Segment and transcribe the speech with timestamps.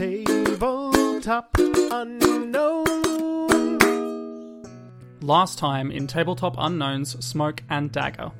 [0.00, 2.86] Tabletop unknown.
[5.20, 8.32] Last time in Tabletop Unknowns Smoke and Dagger.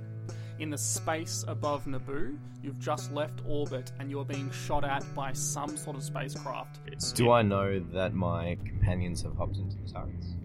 [0.58, 5.34] In the space above Naboo, you've just left orbit and you're being shot at by
[5.34, 6.80] some sort of spacecraft.
[7.14, 10.39] Do I know that my companions have hopped into the turrets automatically?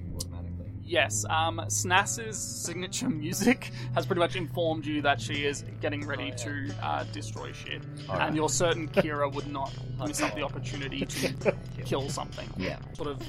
[0.86, 6.31] Yes, um, Snas's signature music has pretty much informed you that she is getting ready
[6.38, 7.81] to uh, destroy shit.
[8.07, 8.27] Alright.
[8.27, 9.73] And you're certain Kira would not
[10.08, 12.48] miss up the opportunity to kill something.
[12.55, 12.77] Yeah.
[12.94, 13.20] Sort of,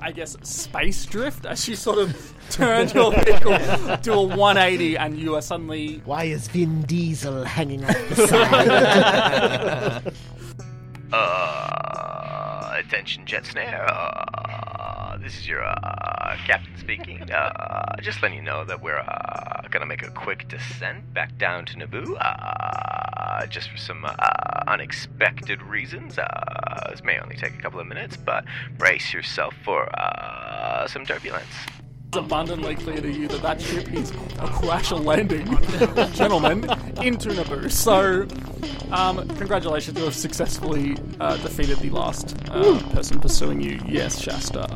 [0.00, 3.56] I guess, space drift as she sort of turned your vehicle
[3.98, 6.02] to a 180 and you are suddenly.
[6.04, 8.26] Why is Vin Diesel hanging off the
[10.02, 10.12] side?
[11.12, 13.84] Uh, attention, jet snare.
[13.88, 14.39] Uh,
[15.20, 17.30] this is your uh, captain speaking.
[17.30, 21.64] Uh, just letting you know that we're uh, gonna make a quick descent back down
[21.66, 22.16] to Naboo.
[22.20, 24.12] Uh, just for some uh,
[24.66, 26.18] unexpected reasons.
[26.18, 28.44] Uh, this may only take a couple of minutes, but
[28.78, 31.54] brace yourself for uh, some turbulence.
[32.10, 35.46] It's abundantly clear to you that that ship is a crash landing,
[36.12, 36.64] gentlemen,
[37.00, 37.70] into Naboo.
[37.70, 38.26] So,
[38.90, 43.78] um, congratulations, you have successfully uh, defeated the last uh, person pursuing you.
[43.86, 44.66] Yes, Shasta.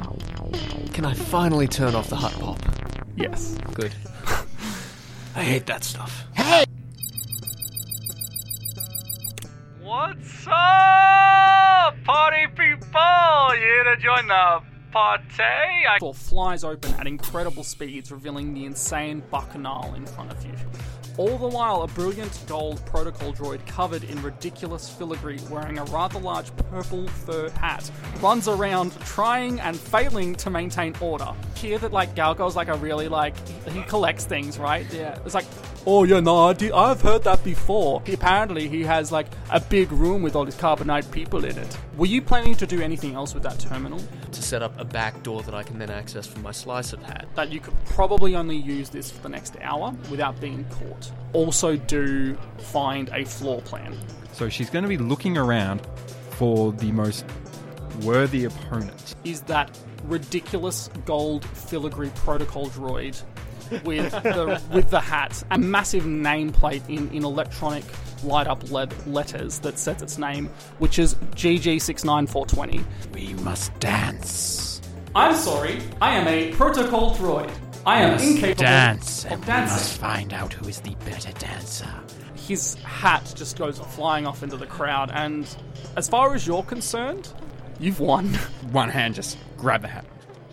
[0.93, 2.61] Can I finally turn off the hot pop?
[3.17, 3.59] Yes.
[3.73, 3.93] Good.
[5.35, 6.29] I hate that stuff.
[6.37, 6.65] Hey!
[9.81, 13.57] What's up, party people?
[13.57, 15.43] You here to join the party?
[15.43, 20.53] I Door flies open at incredible speeds, revealing the insane bacchanal in front of you.
[21.17, 26.19] All the while, a brilliant gold protocol droid covered in ridiculous filigree, wearing a rather
[26.19, 27.89] large purple fur hat,
[28.21, 31.29] runs around trying and failing to maintain order.
[31.57, 33.35] Hear that, like, Galgo's like a really, like,
[33.69, 34.87] he collects things, right?
[34.93, 35.19] Yeah.
[35.25, 35.47] It's like,
[35.87, 38.03] oh, yeah, no, I did- I've heard that before.
[38.13, 41.79] Apparently, he has, like, a big room with all these carbonite people in it.
[41.97, 44.01] Were you planning to do anything else with that terminal?
[44.35, 47.29] To set up a back door that I can then access from my slicer pad.
[47.37, 51.13] that you could probably only use this for the next hour without being caught.
[51.33, 53.97] Also, do find a floor plan.
[54.33, 55.83] So she's going to be looking around
[56.31, 57.25] for the most
[58.03, 59.15] worthy opponent.
[59.23, 63.23] Is that ridiculous gold filigree protocol droid
[63.85, 67.85] with the with the hat, a massive nameplate in, in electronic
[68.25, 70.49] light up LED letters that says its name,
[70.79, 72.85] which is GG69420.
[73.15, 74.81] We must dance.
[75.15, 77.51] I'm sorry, I am a protocol droid.
[77.87, 79.25] I am incapable Dance.
[79.27, 79.75] of And we dancing.
[79.77, 81.89] must find out who is the better dancer.
[82.35, 85.47] his hat just goes flying off into the crowd, and
[85.97, 87.29] as far as you're concerned,
[87.79, 88.27] you've won.
[88.73, 90.05] One hand just grab the hat.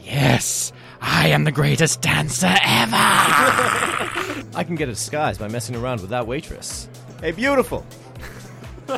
[0.04, 2.96] Yes, I am the greatest dancer ever.
[4.56, 6.88] I can get a disguise by messing around with that waitress.
[7.22, 7.86] Hey, beautiful!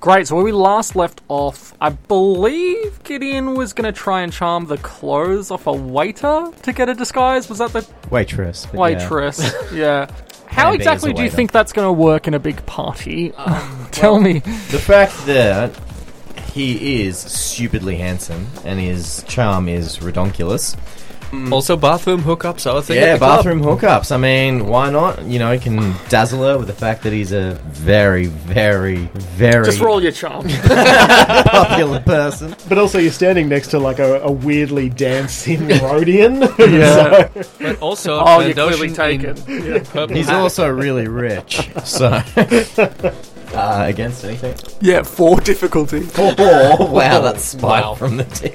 [0.00, 4.32] Great, so where we last left off, I believe Gideon was going to try and
[4.32, 7.48] charm the clothes off a waiter to get a disguise.
[7.48, 8.66] Was that the Waitress.
[8.66, 8.80] but yeah.
[8.80, 9.54] waitress?
[9.72, 10.10] Yeah.
[10.46, 11.36] How Plan B is exactly a do you waiter.
[11.36, 13.32] think that's going to work in a big party?
[13.38, 14.40] Um, tell me.
[14.40, 15.74] The fact that
[16.52, 20.76] he is stupidly handsome and his charm is redonkulous.
[21.52, 22.98] Also, bathroom hookups are a thing.
[22.98, 23.38] at Yeah, the club.
[23.38, 24.10] bathroom hookups.
[24.12, 25.22] I mean, why not?
[25.24, 29.64] You know, you can dazzle her with the fact that he's a very, very, very
[29.64, 30.46] Just roll your charm.
[30.48, 32.54] popular person.
[32.68, 36.40] but also, you're standing next to like a, a weirdly dancing Rodian.
[36.58, 37.28] Yeah.
[37.60, 39.36] But also, oh, you're Trandoshan clearly in taken.
[39.74, 39.78] Yeah.
[39.84, 40.36] purple He's hat.
[40.40, 41.70] also really rich.
[41.84, 42.06] So,
[43.54, 44.54] uh, against anything?
[44.80, 46.06] yeah, four difficulty.
[46.18, 47.94] Oh, wow, that's spite Wow.
[47.94, 48.54] from the team.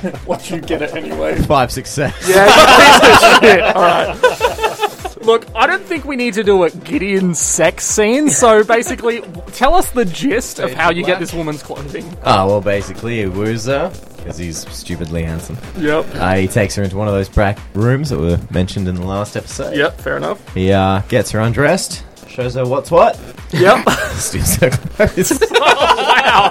[0.26, 1.36] What do you get it anyway.
[1.42, 2.14] Five success.
[2.28, 3.62] Yeah, piece of shit.
[3.62, 5.20] All right.
[5.24, 8.28] Look, I don't think we need to do a Gideon sex scene.
[8.28, 9.22] So basically,
[9.52, 12.04] tell us the gist of how you get this woman's clothing.
[12.24, 15.56] Oh, well, basically, he woos her because he's stupidly handsome.
[15.78, 16.06] Yep.
[16.14, 19.04] Uh, he takes her into one of those back rooms that were mentioned in the
[19.06, 19.76] last episode.
[19.76, 20.00] Yep.
[20.00, 20.54] Fair enough.
[20.54, 22.04] He uh, gets her undressed,
[22.34, 23.16] shows her what's what,
[23.52, 23.88] Yep.
[24.14, 25.38] steals her clothes.
[25.52, 26.50] wow.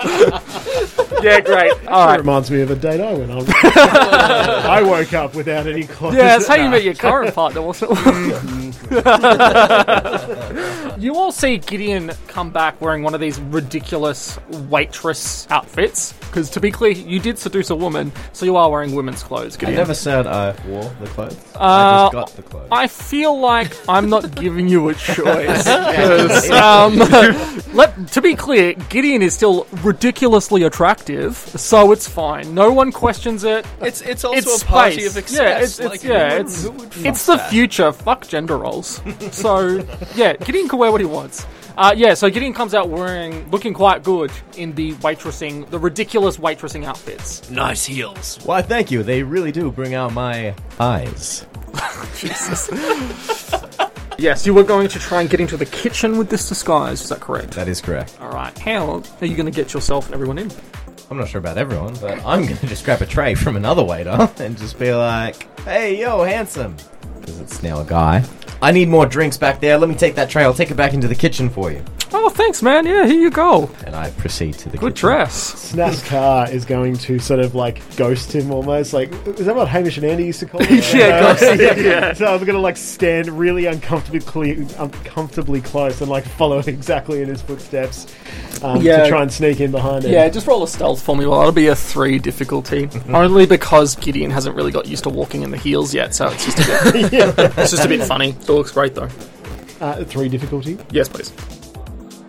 [1.22, 1.42] yeah.
[1.42, 1.74] Great.
[1.88, 2.20] All It right.
[2.20, 3.44] reminds me of a date I went on.
[3.66, 6.16] I woke up without any clothes.
[6.16, 6.70] Yeah, that's how you Nah.
[6.72, 7.98] met your current partner, wasn't it?
[7.98, 8.70] Mm-hmm.
[11.04, 14.40] You all see Gideon come back wearing one of these ridiculous
[14.70, 16.14] waitress outfits.
[16.14, 19.58] Because to be clear, you did seduce a woman, so you are wearing women's clothes,
[19.58, 19.78] I Gideon.
[19.80, 21.38] never said I wore the clothes.
[21.56, 22.68] I Uh, just got the clothes.
[22.72, 25.64] I feel like I'm not giving you a choice.
[25.66, 26.96] 'cause, um,
[27.74, 32.56] let, to be clear, Gideon is still ridiculously attractive, so it's fine.
[32.56, 33.66] No one questions it.
[33.82, 35.08] It's it's also It's a party space.
[35.12, 35.38] of excess.
[35.40, 37.50] Yeah, it's, it's like, yeah, who would- it's who would it's fuck the that?
[37.52, 37.92] future.
[37.92, 39.02] Fuck gender roles.
[39.32, 39.86] so
[40.16, 41.46] yeah, Gideon can wear what he wants.
[41.76, 46.38] Uh, yeah, so Gideon comes out wearing, looking quite good in the waitressing, the ridiculous
[46.38, 47.50] waitressing outfits.
[47.50, 48.38] Nice heels.
[48.46, 49.02] Why, thank you.
[49.02, 51.48] They really do bring out my eyes.
[52.16, 52.70] Jesus.
[54.20, 57.02] yes, you were going to try and get into the kitchen with this disguise.
[57.02, 57.52] Is that correct?
[57.56, 58.18] That is correct.
[58.22, 58.56] All right.
[58.60, 60.52] How are you going to get yourself and everyone in?
[61.10, 64.32] I'm not sure about everyone, but I'm gonna just grab a tray from another waiter
[64.40, 66.76] and just be like, "Hey, yo, handsome,"
[67.26, 68.24] because it's now a guy.
[68.62, 69.78] I need more drinks back there.
[69.78, 70.44] Let me take that tray.
[70.44, 71.84] I'll take it back into the kitchen for you.
[72.16, 72.86] Oh, thanks, man.
[72.86, 73.70] Yeah, here you go.
[73.86, 75.08] And I proceed to the Good kitchen.
[75.08, 75.34] dress.
[75.36, 78.94] Snap's car is going to sort of like ghost him almost.
[78.94, 80.94] Like, is that what Hamish and Andy used to call it?
[80.94, 82.14] Yeah, Uh, ghost, yeah, yeah.
[82.14, 87.22] So I'm going to like stand really uncomfortably, uncomfortably close and like follow it exactly
[87.24, 88.06] in his footsteps
[88.62, 89.04] um, Yeah.
[89.04, 90.12] to try and sneak in behind him.
[90.12, 91.26] Yeah, just roll a stealth for me.
[91.26, 92.88] Well, that'll be a three difficulty.
[93.10, 96.46] Only because Gideon hasn't really got used to walking in the heels yet, so it's
[96.46, 98.30] just a bit, it's just a bit funny.
[98.30, 99.10] It looks great though.
[99.82, 101.32] Uh, three difficulty, Yes, please.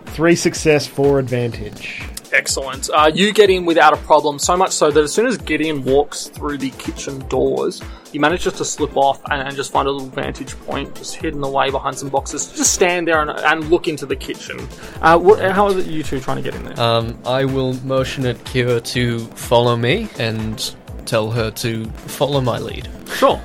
[0.07, 2.01] three success, four advantage.
[2.33, 2.89] Excellent.
[2.93, 5.83] Uh, you get in without a problem, so much so that as soon as Gideon
[5.85, 9.87] walks through the kitchen doors, you manage just to slip off and, and just find
[9.87, 12.51] a little vantage point, just hidden away behind some boxes.
[12.51, 14.59] Just stand there and, and look into the kitchen.
[15.01, 16.77] Uh, wh- how are you two trying to get in there?
[16.79, 22.57] Um, I will motion at Kira to follow me and tell her to follow my
[22.59, 22.89] lead.
[23.15, 23.41] sure.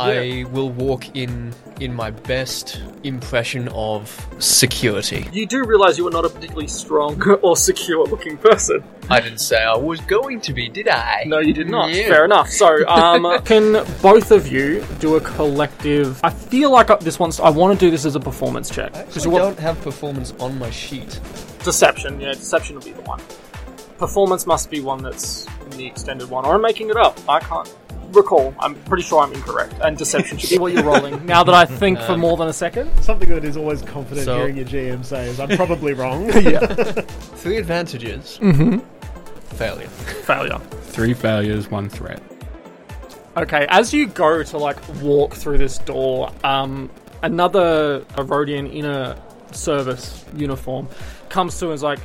[0.00, 5.26] I will walk in in my best impression of security.
[5.32, 8.84] You do realize you are not a particularly strong or secure looking person.
[9.08, 11.24] I didn't say I was going to be, did I?
[11.26, 11.90] No, you did not.
[11.90, 12.08] Yeah.
[12.08, 12.48] Fair enough.
[12.50, 16.20] So, um, can both of you do a collective?
[16.22, 17.40] I feel like this one's.
[17.40, 18.94] I want to do this as a performance check.
[18.94, 21.20] I actually don't have performance on my sheet.
[21.64, 22.20] Deception.
[22.20, 23.20] Yeah, deception will be the one.
[23.98, 27.18] Performance must be one that's in the extended one, or I'm making it up.
[27.28, 27.68] I can't
[28.12, 28.54] recall.
[28.58, 29.74] I'm pretty sure I'm incorrect.
[29.82, 31.24] And deception should be what you're rolling.
[31.30, 32.90] Now that I think for more than a second.
[33.02, 37.56] Something that is always confident So- hearing your GM say is, "I'm probably wrong." Three
[37.56, 38.38] advantages.
[38.42, 38.78] Mm-hmm.
[39.56, 39.88] Failure.
[39.88, 40.58] Failure.
[40.82, 42.20] Three failures, one threat.
[43.36, 46.90] Okay, as you go to like walk through this door, um,
[47.22, 49.20] another Rodian in a
[49.52, 50.88] service uniform
[51.28, 52.00] comes to and is like,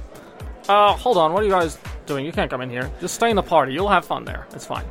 [0.70, 2.26] uh, hold on, what are you guys doing?
[2.26, 2.92] You can't come in here.
[3.00, 3.74] Just stay in the party.
[3.74, 4.46] You'll have fun there.
[4.54, 4.86] It's fine.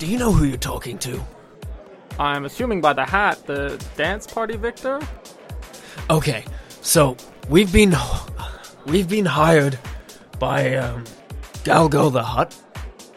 [0.00, 1.22] Do you know who you're talking to?
[2.18, 4.98] I'm assuming by the hat, the dance party Victor?
[6.08, 6.42] Okay,
[6.80, 7.18] so
[7.50, 7.94] we've been
[8.86, 9.78] we've been hired
[10.38, 11.04] by um,
[11.64, 12.58] Galgo the Hutt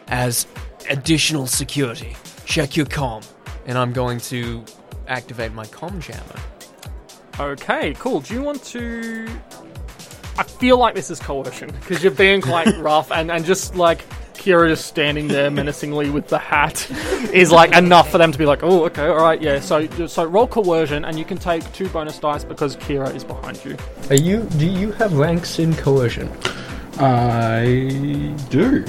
[0.08, 0.46] as
[0.90, 2.14] additional security.
[2.44, 3.26] Check your comm,
[3.64, 4.62] and I'm going to
[5.08, 6.38] activate my comm jammer.
[7.40, 8.20] Okay, cool.
[8.20, 9.26] Do you want to.
[10.36, 14.04] I feel like this is coercion because you're being quite rough and, and just like
[14.34, 16.90] Kira just standing there menacingly with the hat
[17.32, 19.60] is like enough for them to be like, oh, okay, all right, yeah.
[19.60, 23.64] So so roll coercion and you can take two bonus dice because Kira is behind
[23.64, 23.76] you.
[24.10, 24.42] Are you?
[24.58, 26.30] Do you have ranks in coercion?
[26.98, 28.84] I do.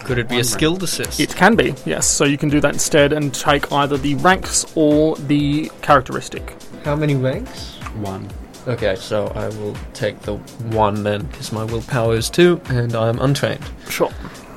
[0.00, 1.20] Could it be a skilled assist?
[1.20, 2.06] It can be, yes.
[2.06, 6.56] So you can do that instead and take either the ranks or the characteristic.
[6.84, 7.76] How many ranks?
[8.00, 8.28] One.
[8.66, 10.36] Okay, so I will take the
[10.70, 13.64] one then, because my willpower is two, and I'm untrained.
[13.88, 14.12] Sure.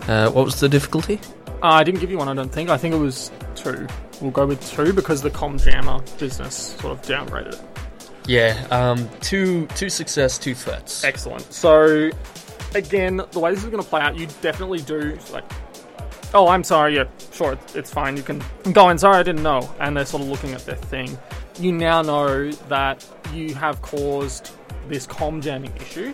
[0.07, 1.19] Uh, what was the difficulty?
[1.47, 2.69] Uh, I didn't give you one, I don't think.
[2.69, 3.87] I think it was two.
[4.21, 7.61] We'll go with two because the com jammer business sort of downgraded it.
[8.27, 11.03] Yeah, um, two two success, two threats.
[11.03, 11.51] Excellent.
[11.53, 12.09] So,
[12.73, 15.43] again, the way this is going to play out, you definitely do like.
[16.33, 16.95] Oh, I'm sorry.
[16.95, 18.17] Yeah, sure, it's, fine.
[18.17, 18.97] You can go in.
[18.97, 19.69] Sorry, I didn't know.
[19.79, 21.17] And they're sort of looking at their thing.
[21.59, 24.51] You now know that you have caused
[24.87, 26.13] this com jamming issue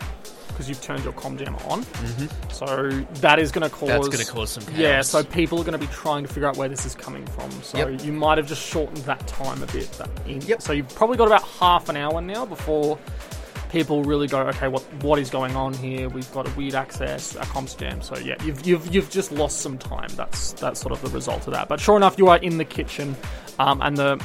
[0.62, 1.84] because you've turned your com jammer on.
[1.84, 2.52] Mm-hmm.
[2.52, 2.90] So
[3.22, 3.90] that is going to cause.
[3.90, 4.78] That's going to cause some chaos.
[4.78, 7.26] Yeah, so people are going to be trying to figure out where this is coming
[7.26, 7.50] from.
[7.64, 8.04] So Yep.
[8.04, 9.92] you might have just shortened that time a bit.
[9.94, 10.42] That in.
[10.42, 10.62] Yep.
[10.62, 13.00] So you've probably got about half an hour now before
[13.72, 16.10] people really go, okay, what what is going on here?
[16.10, 18.02] We've got a weird access, a comms jam.
[18.04, 20.10] So yeah, you've you've you've just lost some time.
[20.16, 21.70] That's that's sort of the result of that.
[21.70, 23.16] But sure enough, you are in the kitchen,
[23.58, 24.24] um, and the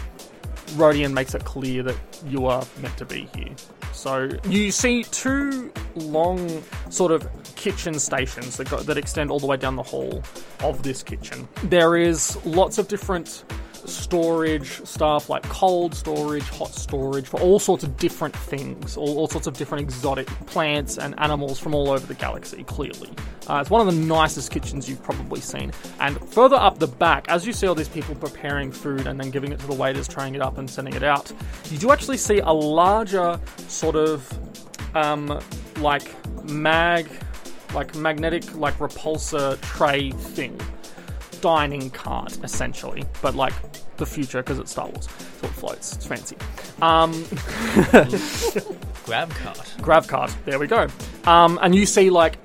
[0.73, 3.55] Rodian makes it clear that you are meant to be here.
[3.97, 7.27] So you see two long sort of
[7.57, 10.23] kitchen stations that go, that extend all the way down the hall
[10.61, 11.49] of this kitchen.
[11.65, 13.45] There is lots of different
[13.87, 19.29] storage stuff like cold storage, hot storage for all sorts of different things, all, all
[19.29, 23.11] sorts of different exotic plants and animals from all over the galaxy, clearly.
[23.49, 25.73] Uh, it's one of the nicest kitchens you've probably seen.
[26.01, 29.31] And further up the back, as you see all these people preparing food and then
[29.31, 31.33] giving it to the waiters, trying it up and sending it out,
[31.71, 34.27] you do actually see a larger sort of
[34.97, 35.41] um,
[35.79, 36.15] like
[36.45, 37.09] mag,
[37.75, 40.59] like magnetic, like repulsor tray thing
[41.41, 43.55] dining cart, essentially, but like
[43.97, 45.09] the future because it's Star Wars,
[45.41, 45.95] so it floats.
[45.97, 46.37] It's fancy.
[46.83, 47.13] Um,
[49.05, 49.75] Grab cart.
[49.81, 50.37] grav cart.
[50.45, 50.89] There we go.
[51.25, 52.39] Um, and you see like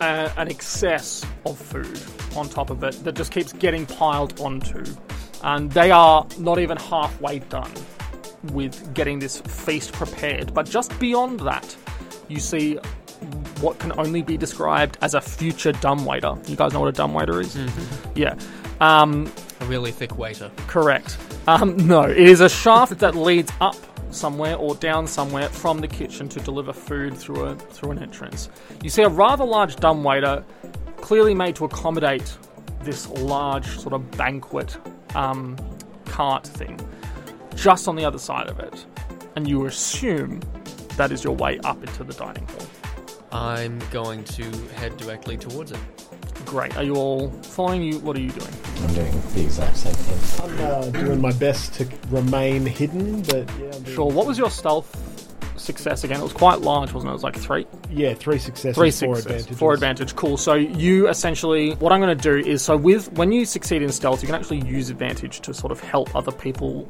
[0.00, 2.00] uh, an excess of food
[2.36, 4.84] on top of it that just keeps getting piled onto,
[5.42, 7.72] and they are not even halfway done
[8.52, 10.52] with getting this feast prepared.
[10.54, 11.76] But just beyond that,
[12.28, 12.78] you see
[13.64, 16.36] what can only be described as a future dumbwaiter.
[16.46, 17.56] You guys know what a dumbwaiter is?
[18.14, 18.36] Yeah.
[18.80, 20.50] Um, A really thick waiter.
[20.66, 21.16] Correct.
[21.48, 23.76] Um, no, it is a shaft that leads up
[24.10, 28.50] somewhere or down somewhere from the kitchen to deliver food through a through an entrance.
[28.82, 30.44] You see a rather large dumbwaiter,
[30.98, 32.36] clearly made to accommodate
[32.82, 34.76] this large sort of banquet
[35.16, 35.56] um,
[36.04, 36.78] cart thing,
[37.54, 38.84] just on the other side of it,
[39.36, 40.40] and you assume
[40.96, 42.66] that is your way up into the dining hall.
[43.34, 44.44] I'm going to
[44.76, 45.78] head directly towards it.
[46.46, 46.76] Great.
[46.76, 47.98] Are you all following you?
[47.98, 48.52] What are you doing?
[48.82, 50.60] I'm doing the exact same thing.
[50.60, 53.66] I'm uh, doing my best to remain hidden, but yeah.
[53.66, 54.10] I'm doing- Sure.
[54.10, 55.10] What was your stealth
[55.56, 56.20] success again?
[56.20, 57.12] It was quite large, wasn't it?
[57.12, 57.66] It was like three.
[57.90, 59.58] Yeah, three successes, Three four success, advantages.
[59.58, 60.14] Four advantage.
[60.16, 60.36] Cool.
[60.36, 63.90] So you essentially, what I'm going to do is, so with when you succeed in
[63.90, 66.88] stealth, you can actually use advantage to sort of help other people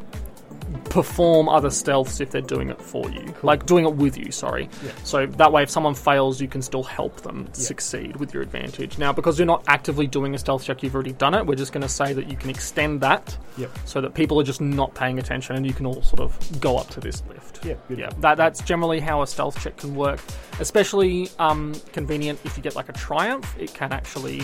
[0.94, 4.30] perform other stealths if they're doing it for you, like doing it with you.
[4.30, 4.68] Sorry.
[5.02, 8.96] So that way, if someone fails, you can still help them succeed with your advantage.
[8.96, 11.44] Now, because you're not actively doing a stealth check, you've already done it.
[11.44, 13.70] We're just going to say that you can extend that, Yep.
[13.84, 16.76] so that people are just not paying attention, and you can all sort of go
[16.78, 17.64] up to this lift.
[17.64, 17.74] Yeah.
[17.90, 20.20] Yeah, that, that's generally how a stealth check can work.
[20.60, 23.52] Especially um, convenient if you get like a triumph.
[23.58, 24.42] It can actually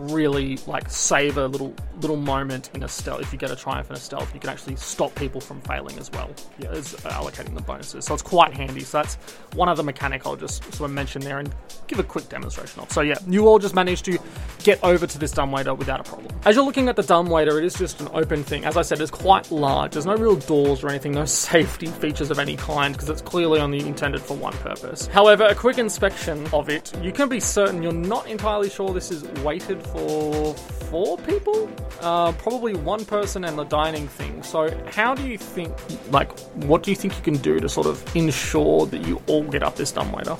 [0.00, 3.20] really like save a little little moment in a stealth.
[3.20, 5.98] If you get a triumph in a stealth, you can actually stop people from failing
[5.98, 8.06] as well Yeah, as uh, allocating the bonuses.
[8.06, 8.80] So it's quite handy.
[8.80, 9.16] So that's
[9.54, 11.54] one other mechanic I'll just sort of mention there and
[11.86, 12.90] give a quick demonstration of.
[12.90, 14.18] So yeah, you all just managed to
[14.62, 16.34] get over to this dumbwaiter without a problem.
[16.44, 18.64] As you're looking at the dumbwaiter, it is just an open thing.
[18.64, 19.92] As I said, it's quite large.
[19.92, 23.60] There's no real doors or anything, no safety features of any kind because it's clearly
[23.60, 25.06] only intended for one purpose.
[25.06, 29.10] However, a quick inspection of it, you can be certain you're not entirely sure this
[29.10, 30.54] is weighted for
[30.90, 31.70] four people.
[32.00, 34.42] Uh, probably one person and the dining thing.
[34.42, 35.74] So, how do you think,
[36.10, 39.44] like, what do you think you can do to sort of ensure that you all
[39.44, 40.36] get up this dumbwaiter?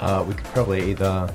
[0.00, 1.32] Uh, we could probably either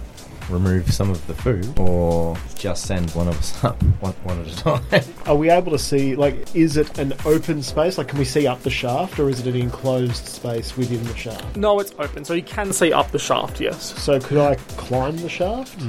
[0.50, 4.48] remove some of the food or just send one of us up one, one at
[4.48, 4.84] a time.
[5.26, 7.98] Are we able to see, like, is it an open space?
[7.98, 11.16] Like, can we see up the shaft, or is it an enclosed space within the
[11.16, 11.58] shaft?
[11.58, 14.00] No, it's open, so you can see up the shaft, yes.
[14.02, 15.82] So, could I climb the shaft?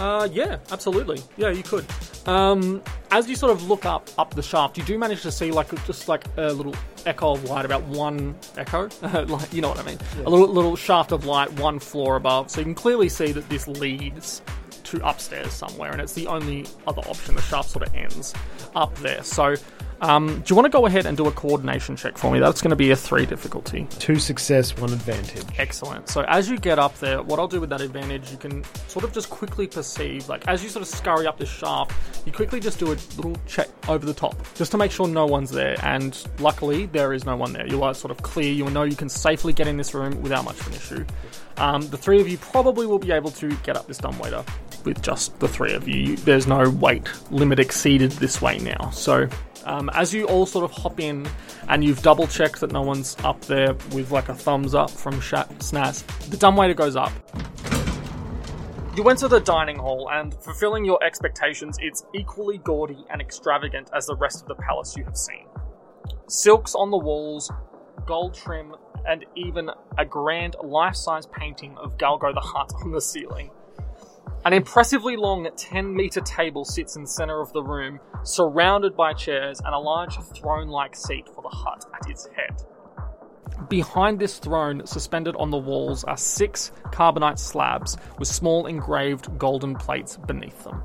[0.00, 1.22] Uh, yeah, absolutely.
[1.36, 1.84] Yeah, you could.
[2.26, 5.50] Um, as you sort of look up up the shaft, you do manage to see
[5.50, 9.78] like just like a little echo of light, about one echo, like you know what
[9.78, 12.50] I mean, a little little shaft of light, one floor above.
[12.50, 14.40] So you can clearly see that this leads
[14.84, 17.34] to upstairs somewhere, and it's the only other option.
[17.34, 18.32] The shaft sort of ends
[18.74, 19.22] up there.
[19.22, 19.56] So.
[20.00, 22.38] Um, do you want to go ahead and do a coordination check for me?
[22.38, 23.86] That's going to be a three difficulty.
[23.98, 25.44] Two success, one advantage.
[25.58, 26.08] Excellent.
[26.08, 29.04] So as you get up there, what I'll do with that advantage, you can sort
[29.04, 31.92] of just quickly perceive, like as you sort of scurry up the shaft,
[32.26, 35.26] you quickly just do a little check over the top, just to make sure no
[35.26, 35.76] one's there.
[35.84, 37.66] And luckily, there is no one there.
[37.66, 38.52] You are sort of clear.
[38.52, 41.04] You know you can safely get in this room without much of an issue.
[41.58, 44.44] Um, the three of you probably will be able to get up this dumbwaiter
[44.84, 46.16] with just the three of you.
[46.16, 48.90] There's no weight limit exceeded this way now.
[48.90, 49.28] So
[49.64, 51.28] um, as you all sort of hop in
[51.68, 55.20] and you've double checked that no one's up there with like a thumbs up from
[55.20, 57.12] Sha- Snaz, the dumbwaiter goes up.
[58.96, 64.06] You enter the dining hall, and fulfilling your expectations, it's equally gaudy and extravagant as
[64.06, 65.46] the rest of the palace you have seen.
[66.26, 67.52] Silks on the walls,
[68.04, 68.74] gold trim,
[69.06, 73.50] and even a grand life size painting of Galgo the Hutt on the ceiling.
[74.42, 79.12] An impressively long 10 meter table sits in the center of the room, surrounded by
[79.12, 82.62] chairs and a large throne like seat for the hut at its head.
[83.68, 89.74] Behind this throne, suspended on the walls, are six carbonite slabs with small engraved golden
[89.74, 90.82] plates beneath them.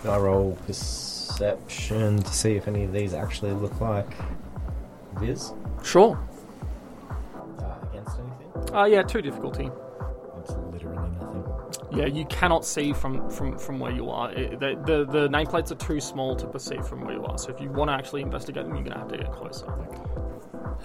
[0.00, 4.08] Can I roll perception to see if any of these actually look like
[5.20, 5.52] Viz?
[5.82, 6.18] Sure.
[7.58, 8.74] Uh, against anything?
[8.74, 9.70] Uh, yeah, two difficulty.
[11.94, 12.14] It's literally nothing.
[12.14, 14.32] Yeah, you cannot see from from, from where you are.
[14.32, 17.38] It, the, the the nameplates are too small to perceive from where you are.
[17.38, 19.66] So if you want to actually investigate them, you're gonna have to get closer.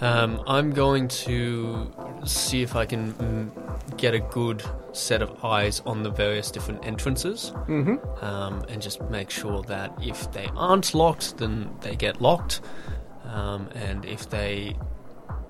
[0.02, 1.90] Um, I'm going to
[2.24, 4.62] see if I can mm, get a good
[4.92, 8.24] set of eyes on the various different entrances, Mm-hmm.
[8.24, 12.62] um, and just make sure that if they aren't locked, then they get locked,
[13.24, 14.74] um, and if they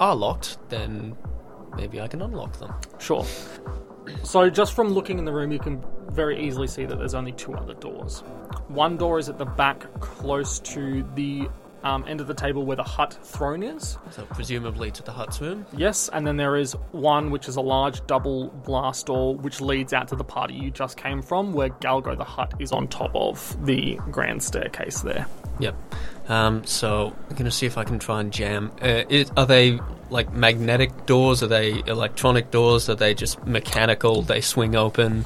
[0.00, 1.16] are locked, then
[1.76, 2.74] maybe I can unlock them.
[2.98, 3.24] Sure.
[4.24, 7.32] So just from looking in the room, you can very easily see that there's only
[7.32, 8.20] two other doors.
[8.68, 11.48] One door is at the back, close to the
[11.82, 13.98] um, end of the table where the hut throne is.
[14.10, 15.66] So presumably to the hut's room.
[15.76, 19.92] Yes, and then there is one which is a large double blast door which leads
[19.92, 23.10] out to the party you just came from, where Galgo the Hutt is on top
[23.14, 25.26] of the grand staircase there.
[25.60, 25.76] Yep.
[26.28, 28.70] Um, so I'm gonna see if I can try and jam.
[28.80, 29.02] Uh,
[29.36, 31.42] are they like magnetic doors?
[31.42, 32.88] Are they electronic doors?
[32.88, 34.22] Are they just mechanical?
[34.22, 35.24] They swing open.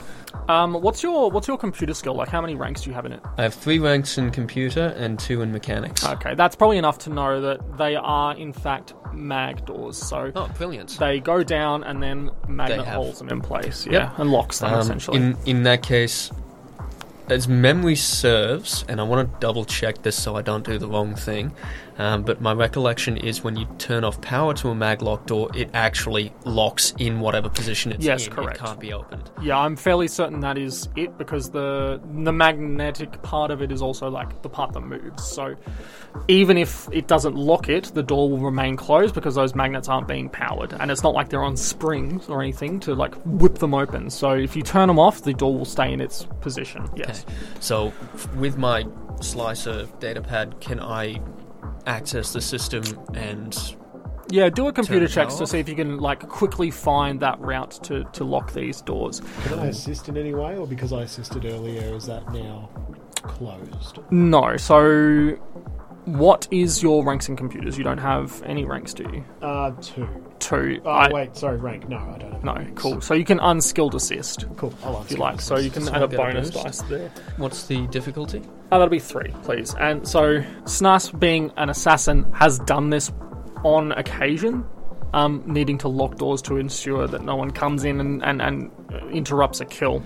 [0.49, 2.29] Um, what's your what's your computer skill like?
[2.29, 3.21] How many ranks do you have in it?
[3.39, 6.05] I have three ranks in computer and two in mechanics.
[6.05, 9.97] Okay, that's probably enough to know that they are in fact mag doors.
[9.97, 10.97] So Oh, brilliant!
[10.99, 13.87] they go down and then magnet holds them in place.
[13.87, 14.19] Yeah, Yep.
[14.19, 15.17] and locks them Um, essentially.
[15.19, 16.31] in in that case,
[17.29, 20.89] as memory serves, and I want to double check this so I don't do the
[20.89, 21.53] wrong thing.
[21.97, 25.71] Um, but my recollection is when you turn off power to a maglock door, it
[25.75, 28.33] actually locks in whatever position it's Yes, in.
[28.33, 28.57] correct.
[28.59, 29.31] It can't be opened.
[29.41, 33.81] Yeah, I'm fairly certain that is it because the the magnetic part of it is
[33.81, 35.23] also like the part that moves.
[35.25, 35.55] So
[36.27, 40.09] even if it doesn't lock it, the door will remain closed because those magnets aren't
[40.09, 43.73] being powered, and it's not like they're on springs or anything to like whip them
[43.75, 44.11] open.
[44.11, 46.89] So if you turn them off, the door will stay in its position.
[46.97, 47.25] Yes.
[47.29, 47.37] Okay.
[47.61, 48.85] So f- with my
[49.21, 51.21] slicer datapad, can I
[51.87, 52.83] access the system
[53.15, 53.57] and
[54.31, 57.73] Yeah, do a computer check to see if you can like quickly find that route
[57.85, 59.21] to to lock these doors.
[59.45, 62.71] Can I assist in any way, or because I assisted earlier, is that now
[63.23, 63.99] closed?
[64.11, 64.57] No.
[64.57, 65.37] So
[66.07, 67.79] what is your ranks in computers?
[67.79, 69.25] You don't have any ranks, do you?
[69.41, 70.07] Uh, two.
[70.39, 70.81] Two.
[70.85, 71.89] Oh, I- wait, sorry, rank.
[71.89, 72.83] No, I don't have No, ranks.
[72.83, 73.01] cool.
[73.01, 75.41] So you can unskilled assist Cool, I'll if you like.
[75.41, 76.65] So you can So add I'll a get a bonus boost.
[76.65, 77.11] dice there.
[77.39, 78.43] what's the difficulty?
[78.75, 79.73] Oh, that'll be three, please.
[79.79, 83.13] And so Snas, being an assassin, has done this
[83.63, 84.65] on occasion,
[85.13, 88.73] um, needing to lock doors to ensure that no one comes in and, and, and
[89.13, 90.03] interrupts a kill.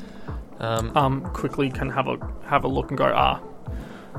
[0.58, 3.40] Um, Um, quickly can have a have a look and go, ah,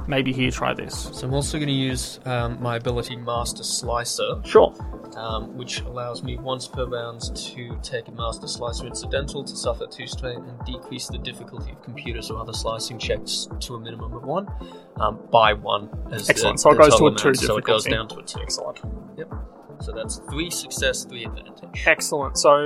[0.08, 1.10] maybe here, try this.
[1.14, 4.74] so I'm also going to use um, my ability Master Slicer, Sure.
[5.18, 9.86] um, which allows me once per round to take a Master Slicer incidental to suffer
[9.88, 14.14] two strain and decrease the difficulty of computers or other slicing checks to a minimum
[14.14, 14.48] of one
[15.00, 15.90] um, by one.
[16.12, 16.58] As Excellent.
[16.58, 18.40] The, so it goes to a two amount, So it goes down to a two.
[18.42, 18.80] Excellent.
[19.18, 19.34] Yep.
[19.82, 21.88] So that's three success, three advantage.
[21.88, 22.38] Excellent.
[22.38, 22.58] So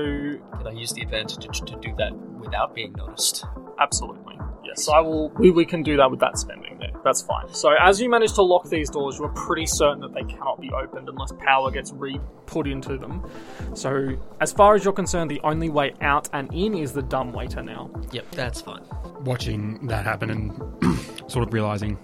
[0.58, 3.46] Can I use the advantage to do that without being noticed?
[3.80, 4.33] Absolutely.
[4.78, 5.30] Yes, I will.
[5.30, 6.92] We, we can do that with that spending there.
[7.04, 7.54] That's fine.
[7.54, 10.60] So, as you manage to lock these doors, you are pretty certain that they cannot
[10.62, 13.30] be opened unless power gets re put into them.
[13.76, 17.34] So, as far as you're concerned, the only way out and in is the dumb
[17.34, 17.92] waiter now.
[18.12, 18.84] Yep, that's fine.
[19.22, 21.00] Watching that happen and
[21.32, 21.98] sort of realizing,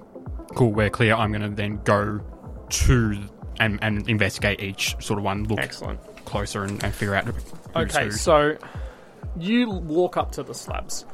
[0.56, 1.16] cool, we're clear.
[1.16, 2.20] I'm going to then go
[2.70, 3.18] to
[3.60, 6.00] and, and investigate each sort of one, look Excellent.
[6.26, 7.26] closer and, and figure out.
[7.26, 7.44] who's
[7.76, 8.12] Okay, who.
[8.12, 8.58] so
[9.38, 11.06] you walk up to the slabs.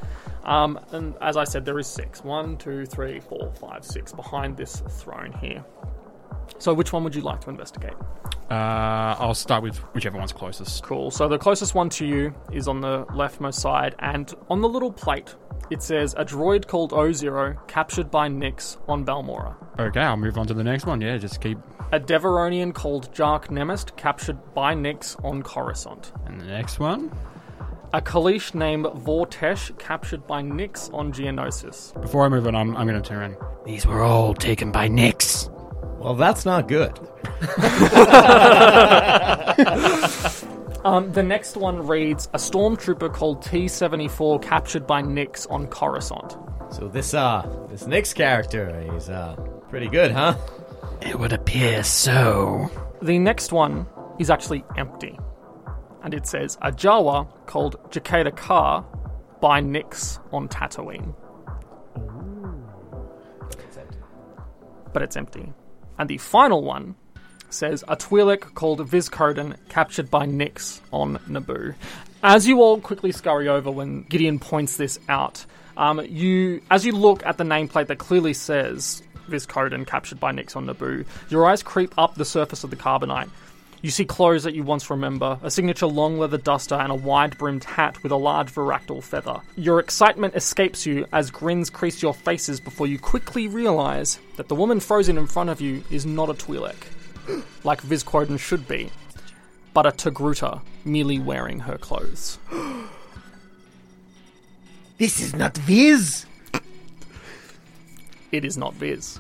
[0.45, 2.23] Um, and as I said, there is six.
[2.23, 5.63] One, two, three, four, five, six behind this throne here.
[6.59, 7.93] So, which one would you like to investigate?
[8.49, 10.83] Uh, I'll start with whichever one's closest.
[10.83, 11.09] Cool.
[11.09, 14.91] So the closest one to you is on the leftmost side, and on the little
[14.91, 15.33] plate
[15.71, 19.55] it says a droid called O0 captured by Nix on Balmorra.
[19.79, 21.01] Okay, I'll move on to the next one.
[21.01, 21.57] Yeah, just keep.
[21.91, 26.11] A Devaronian called Jark Nemest captured by Nix on Coruscant.
[26.25, 27.11] And the next one.
[27.95, 31.93] A Kaleesh named Vortesh captured by Nyx on Geonosis.
[32.01, 33.37] Before I move on, I'm, I'm going to turn in.
[33.63, 35.49] These were all taken by Nyx.
[35.97, 36.99] Well, that's not good.
[40.85, 46.37] Um, the next one reads a stormtrooper called T74 captured by Nyx on Coruscant.
[46.69, 49.35] So this uh this next character, he's uh
[49.71, 50.35] pretty good, huh?
[51.01, 52.69] It would appear so.
[53.01, 53.87] The next one
[54.19, 55.17] is actually empty.
[56.05, 58.81] And it says a Jawa called Jakeda Ka
[59.41, 61.15] by Nix on Tatooine.
[64.93, 65.51] But it's empty.
[65.97, 66.95] And the final one
[67.49, 71.73] says a Twi'lek called Vizcoden captured by Nix on Naboo.
[72.21, 75.43] As you all quickly scurry over when Gideon points this out,
[75.75, 80.55] um, you as you look at the nameplate that clearly says Vizcoden captured by Nix
[80.55, 83.29] on Naboo, your eyes creep up the surface of the carbonite.
[83.85, 87.37] You see clothes that you once remember, a signature long leather duster, and a wide
[87.37, 89.41] brimmed hat with a large varactyl feather.
[89.57, 94.55] Your excitement escapes you as grins crease your faces before you quickly realize that the
[94.55, 96.87] woman frozen in front of you is not a Twi'lek,
[97.63, 98.89] like Vizquoden should be,
[99.75, 102.39] but a Togruta merely wearing her clothes.
[104.97, 106.25] This is not Viz.
[108.31, 109.19] It is not Viz.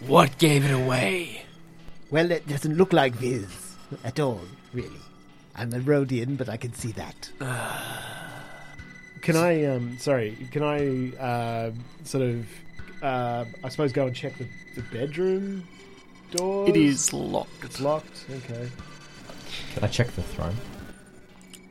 [0.00, 1.47] What gave it away?
[2.10, 4.40] Well, it doesn't look like Viz at all,
[4.72, 5.00] really.
[5.54, 7.30] I'm a Rodian, but I can see that.
[9.20, 11.72] Can I, um, sorry, can I, uh,
[12.04, 12.46] sort of,
[13.02, 15.66] uh, I suppose go and check the, the bedroom
[16.30, 16.68] door?
[16.68, 17.64] It is locked.
[17.64, 18.24] It's locked?
[18.30, 18.70] Okay.
[19.74, 20.56] Can I check the throne?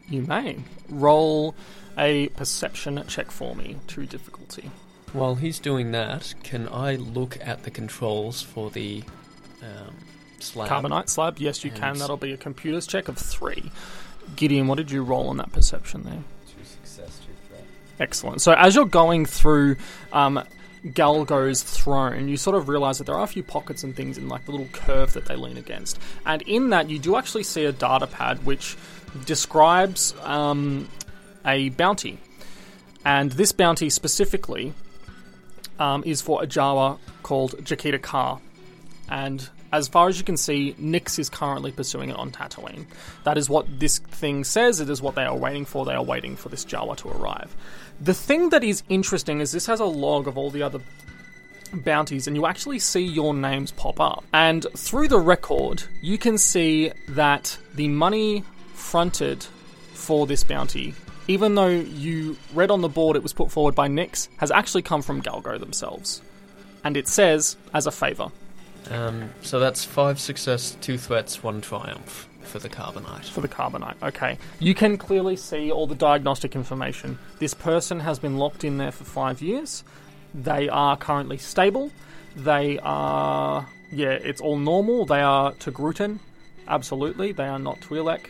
[0.09, 0.57] You may.
[0.89, 1.55] Roll
[1.97, 4.69] a perception check for me to difficulty.
[5.13, 9.03] While he's doing that, can I look at the controls for the
[9.63, 9.95] um,
[10.43, 10.69] slab?
[10.69, 11.97] Carbonite slab, yes, you And can.
[11.97, 13.71] That'll be a computer's check of three.
[14.35, 16.23] Gideon, what did you roll on that perception there?
[16.47, 17.63] Two success, two threat.
[17.99, 18.41] Excellent.
[18.41, 19.77] So as you're going through
[20.11, 20.43] um,
[20.85, 24.27] Galgo's throne, you sort of realize that there are a few pockets and things in
[24.27, 27.65] like the little curve that they lean against, and in that you do actually see
[27.65, 28.77] a data pad which
[29.25, 30.87] describes um,
[31.45, 32.19] a bounty,
[33.05, 34.73] and this bounty specifically
[35.79, 38.39] um, is for a Jawa called Jakita Kar,
[39.09, 42.85] and as far as you can see, Nix is currently pursuing it on Tatooine.
[43.23, 44.79] That is what this thing says.
[44.79, 45.85] It is what they are waiting for.
[45.85, 47.55] They are waiting for this Jawa to arrive.
[47.99, 50.79] The thing that is interesting is this has a log of all the other
[51.73, 54.23] bounties, and you actually see your names pop up.
[54.33, 59.43] And through the record, you can see that the money fronted
[59.93, 60.93] for this bounty,
[61.27, 64.83] even though you read on the board it was put forward by Nix, has actually
[64.83, 66.21] come from Galgo themselves.
[66.83, 68.31] And it says, as a favour.
[68.91, 73.25] Um, so that's five success, two threats, one triumph for the carbonite.
[73.25, 74.37] For the carbonite, okay.
[74.59, 77.19] You can clearly see all the diagnostic information.
[77.39, 79.83] This person has been locked in there for five years.
[80.33, 81.91] They are currently stable.
[82.35, 85.05] They are, yeah, it's all normal.
[85.05, 86.19] They are Togrutan,
[86.67, 87.31] absolutely.
[87.31, 88.27] They are not Twi'lek.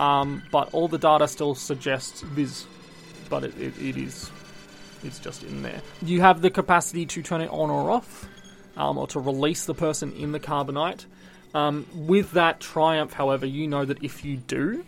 [0.00, 2.66] Um, but all the data still suggests this,
[3.28, 4.30] but it, it, it is,
[5.04, 5.82] it's just in there.
[6.00, 8.26] You have the capacity to turn it on or off,
[8.76, 11.04] um, or to release the person in the carbonite.
[11.54, 14.84] Um, with that triumph, however, you know that if you do,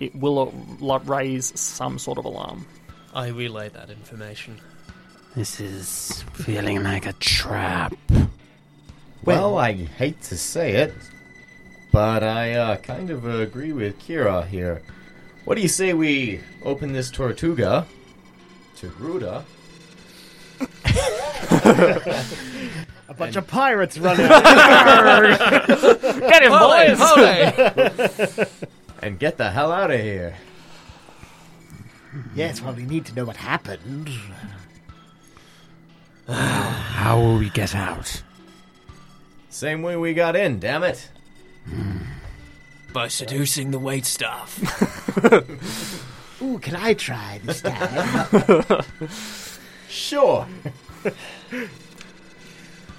[0.00, 2.66] it will uh, raise some sort of alarm.
[3.14, 4.60] I relay that information.
[5.34, 7.94] This is feeling like a trap.
[9.24, 10.94] Well, I hate to say it,
[11.92, 14.82] but I uh, kind of agree with Kira here.
[15.44, 17.86] What do you say we open this Tortuga
[18.76, 19.44] to Gruda?
[23.18, 24.28] A bunch of pirates running.
[24.28, 25.28] Get
[26.44, 27.00] him, boys!
[29.02, 30.36] and get the hell out of here.
[32.32, 34.08] Yes, well, we need to know what happened.
[36.28, 38.22] How will we get out?
[39.48, 41.10] Same way we got in, damn it.
[41.68, 41.96] Hmm.
[42.92, 44.60] By seducing the wait staff.
[46.40, 48.84] Ooh, can I try this time?
[49.88, 50.46] Sure.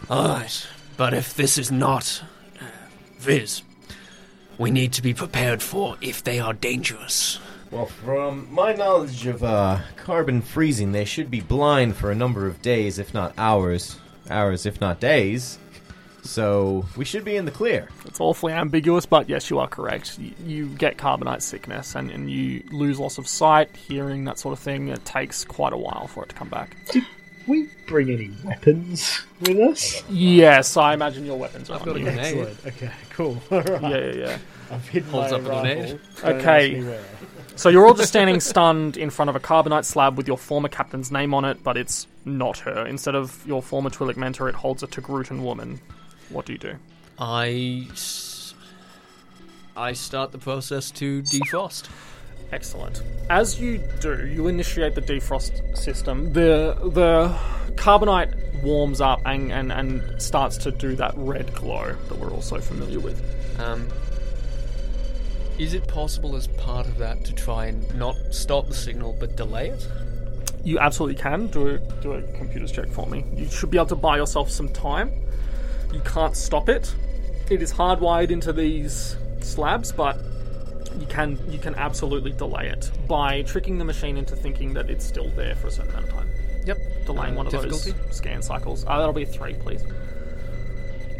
[0.09, 0.67] Alright,
[0.97, 2.23] but if this is not
[2.59, 2.65] uh,
[3.19, 3.61] Viz,
[4.57, 7.39] we need to be prepared for if they are dangerous.
[7.69, 12.47] Well, from my knowledge of uh, carbon freezing, they should be blind for a number
[12.47, 13.99] of days, if not hours.
[14.31, 15.59] Hours, if not days.
[16.23, 17.87] So we should be in the clear.
[18.05, 20.17] It's awfully ambiguous, but yes, you are correct.
[20.17, 24.53] You, you get carbonite sickness and, and you lose loss of sight, hearing, that sort
[24.53, 24.87] of thing.
[24.87, 26.75] It takes quite a while for it to come back.
[27.49, 30.03] We bring any weapons with us?
[30.09, 32.05] Yes, I imagine your weapons are I've on got a you.
[32.05, 32.47] grenade.
[32.65, 32.65] Excellent.
[32.67, 33.41] Okay, cool.
[33.51, 33.81] All right.
[33.81, 34.37] Yeah, yeah, yeah.
[34.71, 35.61] I've hidden Holds my up a rifle.
[35.63, 35.99] grenade.
[36.21, 36.73] Don't Okay.
[36.79, 37.03] me where.
[37.55, 40.69] So you're all just standing stunned in front of a carbonite slab with your former
[40.69, 42.85] captain's name on it, but it's not her.
[42.87, 45.81] Instead of your former Twi'lek mentor, it holds a Togrutan woman.
[46.29, 46.75] What do you do?
[47.17, 47.87] I.
[47.91, 48.53] s-
[49.75, 51.89] I start the process to defrost.
[52.51, 53.03] Excellent.
[53.29, 56.33] As you do, you initiate the defrost system.
[56.33, 57.35] The the
[57.75, 62.41] carbonite warms up and, and, and starts to do that red glow that we're all
[62.41, 63.23] so familiar with.
[63.59, 63.87] Um,
[65.57, 69.35] is it possible as part of that to try and not stop the signal but
[69.35, 69.87] delay it?
[70.63, 73.25] You absolutely can do a do a computers check for me.
[73.35, 75.11] You should be able to buy yourself some time.
[75.93, 76.93] You can't stop it.
[77.49, 80.19] It is hardwired into these slabs, but
[80.99, 85.05] you can you can absolutely delay it by tricking the machine into thinking that it's
[85.05, 86.29] still there for a certain amount of time.
[86.65, 86.77] Yep.
[87.05, 87.91] Delaying one of difficulty?
[87.91, 88.85] those scan cycles.
[88.85, 89.83] Uh, that'll be a three, please.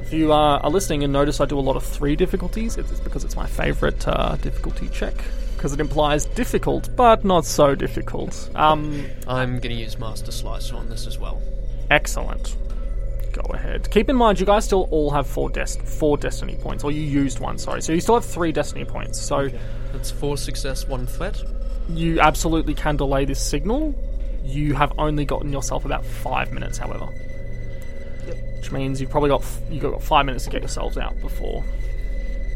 [0.02, 3.00] if you uh, are listening and notice I do a lot of three difficulties, it's
[3.00, 5.14] because it's my favorite uh, difficulty check.
[5.56, 8.50] Because it implies difficult, but not so difficult.
[8.56, 11.42] Um, I'm going to use Master Slicer on this as well.
[11.92, 12.56] excellent.
[13.34, 13.90] Go ahead.
[13.92, 17.02] Keep in mind, you guys still all have four dest- four destiny points, or you
[17.02, 17.58] used one.
[17.58, 19.20] Sorry, so you still have three destiny points.
[19.20, 19.50] So
[19.94, 21.42] That's four success, one threat.
[21.90, 23.94] you absolutely can delay this signal.
[24.44, 27.08] You have only gotten yourself about five minutes, however.
[28.58, 31.64] Which means you've probably got f- you got five minutes to get yourselves out before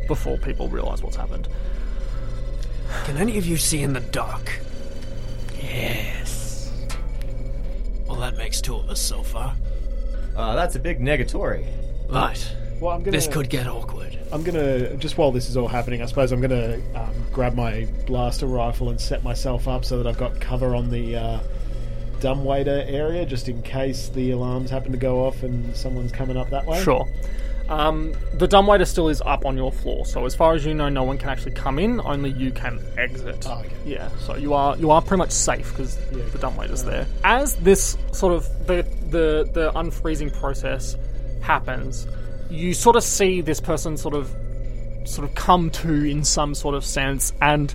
[0.08, 1.48] before people realise what's happened.
[3.06, 4.60] Can any of you see in the dark?
[5.62, 6.72] Yes.
[8.08, 9.56] Well, that makes two of us so far.
[10.36, 11.66] Uh, that's a big negatory.
[12.10, 12.56] Right.
[12.80, 13.16] Well, I'm gonna.
[13.16, 14.18] This could get awkward.
[14.32, 17.88] I'm gonna just while this is all happening, I suppose I'm gonna um, grab my
[18.06, 21.40] blaster rifle and set myself up so that I've got cover on the uh,
[22.20, 26.50] dumbwaiter area, just in case the alarms happen to go off and someone's coming up
[26.50, 26.82] that way.
[26.82, 27.08] Sure.
[27.74, 30.90] Um, the dumbwaiter still is up on your floor, so as far as you know,
[30.90, 32.00] no one can actually come in.
[32.02, 33.48] Only you can exit.
[33.50, 33.76] Oh, okay.
[33.84, 37.08] Yeah, so you are you are pretty much safe because the dumbwaiter's there.
[37.24, 40.96] As this sort of the the the unfreezing process
[41.42, 42.06] happens,
[42.52, 44.32] you sort of see this person sort of
[45.06, 47.74] sort of come to in some sort of sense, and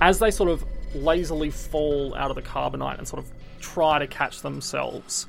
[0.00, 4.06] as they sort of lazily fall out of the carbonite and sort of try to
[4.06, 5.26] catch themselves,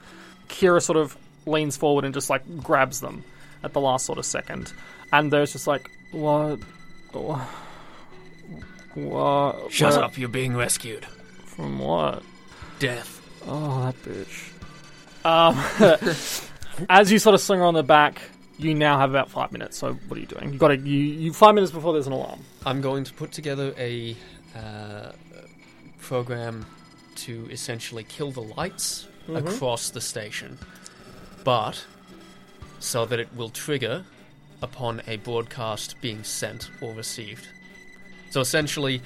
[0.47, 3.23] Kira sort of leans forward and just like grabs them
[3.63, 4.73] at the last sort of second,
[5.11, 6.59] and there's just like what.
[8.93, 9.71] What?
[9.71, 11.05] Shut what- up, you're being rescued.
[11.45, 12.23] From what?
[12.79, 13.21] Death.
[13.47, 14.51] Oh, that bitch.
[15.23, 15.57] Um,
[16.89, 18.21] as you sort of sling her on the back,
[18.57, 19.77] you now have about five minutes.
[19.77, 20.53] So what are you doing?
[20.53, 22.39] You got to you, you five minutes before there's an alarm.
[22.65, 24.15] I'm going to put together a
[24.55, 25.11] uh,
[25.99, 26.65] program
[27.17, 30.57] to essentially kill the lights across the station,
[31.43, 31.85] but
[32.81, 34.03] so that it will trigger
[34.61, 37.47] upon a broadcast being sent or received.
[38.29, 39.01] So essentially,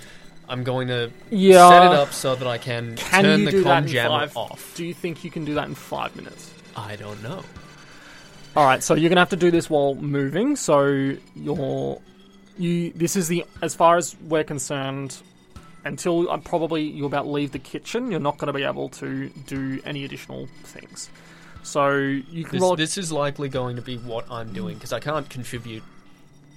[0.49, 1.69] I'm going to Yeah.
[1.69, 4.73] set it up so that I can, Can turn the com jammer off.
[4.75, 6.51] Do you think you can do that in five minutes?
[6.75, 7.43] I don't know.
[8.55, 10.55] All right, so you're gonna have to do this while moving.
[10.55, 11.99] So you're
[12.57, 12.91] you.
[12.93, 15.17] This is the as far as we're concerned.
[15.83, 19.29] Until uh, probably you about leave the kitchen, you're not going to be able to
[19.45, 21.11] do any additional things.
[21.65, 22.75] So you can This, roll.
[22.75, 25.84] this is likely going to be what I'm doing because I can't contribute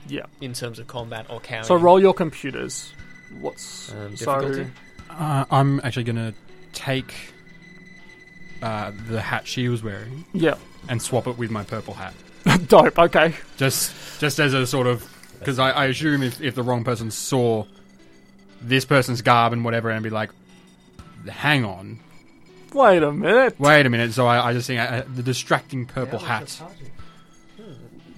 [0.07, 0.27] yeah.
[0.41, 1.65] in terms of combat or carrying.
[1.65, 2.93] So roll your computers.
[3.41, 4.71] What's Um, so- difficulty?
[5.11, 6.35] Uh, I'm actually going to
[6.75, 7.15] take
[8.63, 10.57] uh, the hat she was wearing Yeah,
[10.89, 12.13] and swap it with my purple hat.
[12.69, 12.99] dope.
[12.99, 13.35] Okay.
[13.57, 15.09] Just just as a sort of.
[15.39, 17.65] Because I, I assume if, if the wrong person saw
[18.61, 20.31] this person's garb and whatever and be like,
[21.29, 22.01] hang on,
[22.75, 23.59] Wait a minute.
[23.59, 24.13] wait a minute.
[24.13, 26.61] So I, I just think uh, the distracting purple hat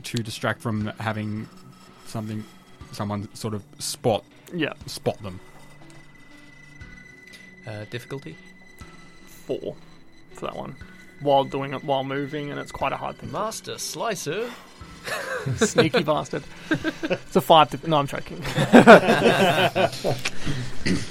[0.05, 1.49] to distract from having
[2.07, 2.45] something,
[2.93, 5.39] someone sort of spot Yeah, spot them.
[7.67, 8.37] Uh, difficulty?
[9.27, 9.75] four
[10.35, 10.75] for that one.
[11.21, 13.31] While doing it, while moving, and it's quite a hard thing.
[13.33, 14.51] Master Slicer.
[15.57, 16.43] Sneaky bastard.
[16.71, 17.71] It's a five.
[17.71, 18.43] To, no, I'm joking.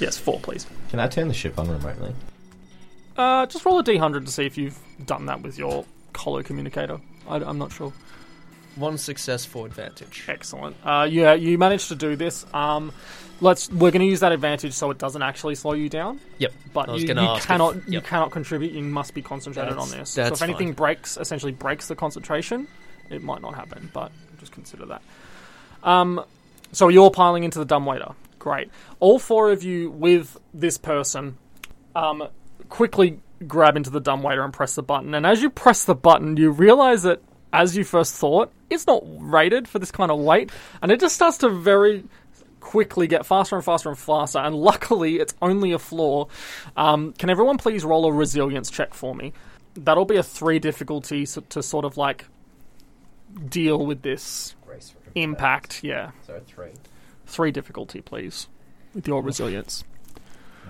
[0.00, 0.66] yes, four, please.
[0.90, 2.14] Can I turn the ship on remotely?
[3.20, 6.98] Uh, just roll a d100 to see if you've done that with your colo communicator.
[7.28, 7.92] I, am not sure.
[8.76, 10.24] One success for advantage.
[10.26, 10.74] Excellent.
[10.82, 12.46] Uh, yeah, you managed to do this.
[12.54, 12.92] Um,
[13.42, 13.70] let's.
[13.70, 16.18] We're going to use that advantage so it doesn't actually slow you down.
[16.38, 16.52] Yep.
[16.72, 17.74] But I was you, gonna you ask if- cannot.
[17.74, 18.04] You yep.
[18.04, 18.72] cannot contribute.
[18.72, 20.10] You must be concentrated That's- on this.
[20.10, 20.76] So if that's anything fine.
[20.76, 22.68] breaks, essentially breaks the concentration,
[23.10, 23.90] it might not happen.
[23.92, 25.02] But just consider that.
[25.82, 26.24] Um,
[26.72, 28.14] so you're piling into the dumbwaiter.
[28.38, 28.70] Great.
[28.98, 31.36] All four of you with this person,
[31.94, 32.26] um,
[32.70, 35.14] quickly grab into the dumbwaiter and press the button.
[35.14, 37.20] And as you press the button, you realize that,
[37.52, 41.14] as you first thought, it's not rated for this kind of weight, and it just
[41.14, 42.04] starts to very
[42.60, 44.38] quickly get faster and faster and faster.
[44.38, 46.28] And luckily, it's only a floor.
[46.76, 49.32] Um, can everyone please roll a resilience check for me?
[49.74, 52.26] That'll be a three difficulty so, to sort of like
[53.48, 54.54] deal with this
[55.14, 55.82] impact.
[55.82, 56.72] Yeah, So three.
[57.26, 58.48] three difficulty, please,
[58.94, 59.84] with your resilience.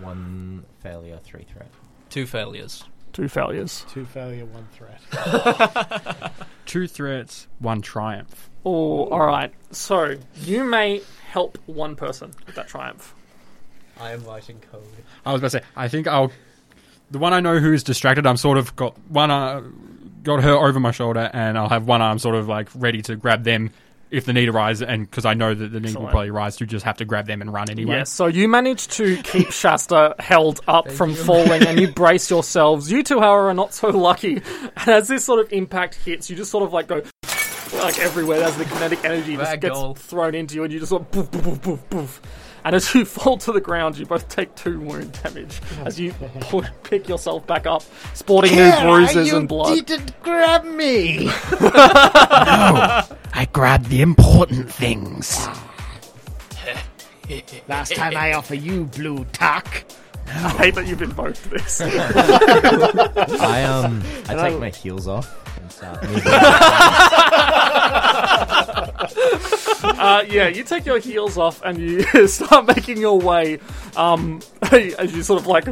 [0.00, 1.68] One failure, three threat.
[2.10, 2.84] Two failures.
[3.12, 3.84] Two failures.
[3.90, 6.32] Two failure, one threat.
[6.66, 8.50] Two threats, one triumph.
[8.64, 9.52] Oh, all right.
[9.72, 13.14] So you may help one person with that triumph.
[13.98, 14.82] I am writing code.
[15.26, 16.30] I was about to say, I think I'll.
[17.10, 19.62] The one I know who's distracted, I'm sort of got one uh,
[20.22, 23.16] got her over my shoulder, and I'll have one arm sort of like ready to
[23.16, 23.70] grab them
[24.10, 26.66] if the need arises, and because I know that the need will probably rise to
[26.66, 27.96] just have to grab them and run anyway.
[27.98, 28.10] Yes.
[28.10, 32.90] So you manage to keep Shasta held up from falling, and you brace yourselves.
[32.90, 34.42] You two, however, are not so lucky.
[34.76, 37.02] And as this sort of impact hits, you just sort of like go
[37.74, 38.42] like everywhere.
[38.42, 39.94] As the kinetic energy just Bad gets goal.
[39.94, 42.20] thrown into you, and you just sort of poof, poof, poof, poof, poof.
[42.64, 46.12] And as you fall to the ground, you both take two wound damage as you
[46.40, 47.82] pull, pick yourself back up,
[48.14, 49.76] sporting new bruises and blood.
[49.76, 51.24] You didn't grab me.
[51.26, 55.48] no, I grabbed the important things.
[57.68, 59.84] Last time I offer you Blu Tack.
[60.26, 61.80] I hate that you've invoked this.
[61.80, 65.28] I um, I take my heels off
[65.60, 66.22] and start moving.
[69.84, 73.58] uh, yeah, you take your heels off and you start making your way
[73.96, 74.40] um,
[74.72, 75.66] as you sort of like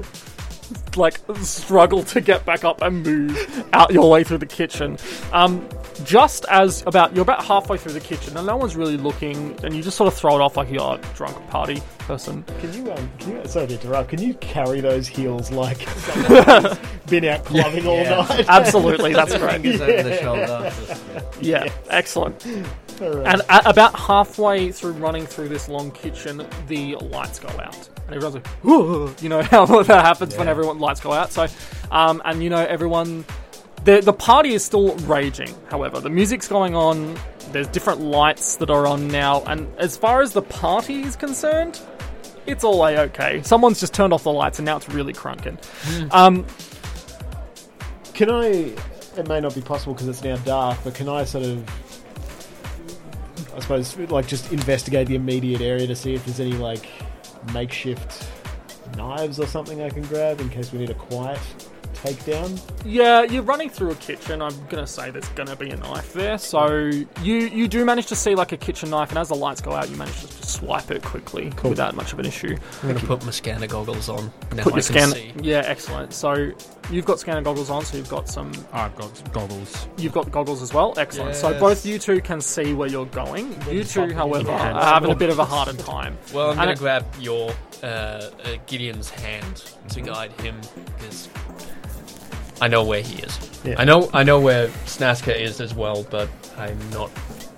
[0.97, 4.99] like struggle to get back up and move out your way through the kitchen.
[5.33, 5.67] Um,
[6.05, 9.75] just as about you're about halfway through the kitchen and no one's really looking, and
[9.75, 12.43] you just sort of throw it off like you're a drunk party person.
[12.61, 16.65] Can you, um, can you, sorry to interrupt, can you carry those heels like someone
[16.65, 18.27] who's been out clubbing all Yeah.
[18.29, 18.47] night?
[18.49, 19.53] Absolutely, that's great.
[19.63, 20.73] Fingers over the shoulder.
[20.87, 22.45] just- Yeah, excellent.
[23.01, 23.27] Alright.
[23.27, 27.89] And at about halfway through running through this long kitchen, the lights go out.
[28.07, 31.31] And everyone's like, "Whoa," you know how that happens when everyone lights go out.
[31.31, 31.47] So,
[31.91, 33.25] um, and you know, everyone,
[33.85, 35.55] the, the party is still raging.
[35.71, 37.17] However, the music's going on,
[37.53, 39.43] there's different lights that are on now.
[39.45, 41.81] And as far as the party is concerned,
[42.47, 43.43] it's all a okay.
[43.43, 45.59] Someone's just turned off the lights and now it's really crunking.
[46.13, 46.47] Um,
[48.15, 48.75] Can I?
[49.17, 51.65] It may not be possible because it's now dark, but can I sort of,
[53.59, 56.89] I suppose, like just investigate the immediate area to see if there's any like
[57.53, 58.25] makeshift
[58.97, 61.41] knives or something I can grab in case we need a quiet
[62.03, 62.61] takedown?
[62.85, 64.41] Yeah, you're running through a kitchen.
[64.43, 66.39] I'm gonna say there's gonna be a knife there.
[66.39, 66.67] So
[67.23, 69.73] you you do manage to see like a kitchen knife, and as the lights go
[69.73, 72.57] out, you manage to just swipe it quickly without much of an issue.
[72.83, 74.33] I'm gonna put my scanner goggles on.
[74.55, 75.15] Now Put I your can scanner.
[75.15, 75.33] see.
[75.43, 76.13] Yeah, excellent.
[76.13, 76.51] So
[76.91, 78.53] you've got scanner goggles on, so you've got some.
[78.73, 79.87] I've got goggles.
[79.99, 80.95] You've got goggles as well.
[80.97, 81.35] Excellent.
[81.37, 83.55] So both you two can see where you're going.
[83.71, 84.73] You two, however, Yeah.
[84.73, 86.17] are having a bit of a harder time.
[86.33, 87.51] Well, I'm And gonna it- grab your
[87.83, 88.31] uh, uh,
[88.67, 90.57] Gideon's hand to guide him
[90.97, 91.29] because
[92.61, 93.39] I know where he is.
[93.65, 93.77] Yeah.
[93.79, 97.11] I know I know where Snaska is as well, but I'm not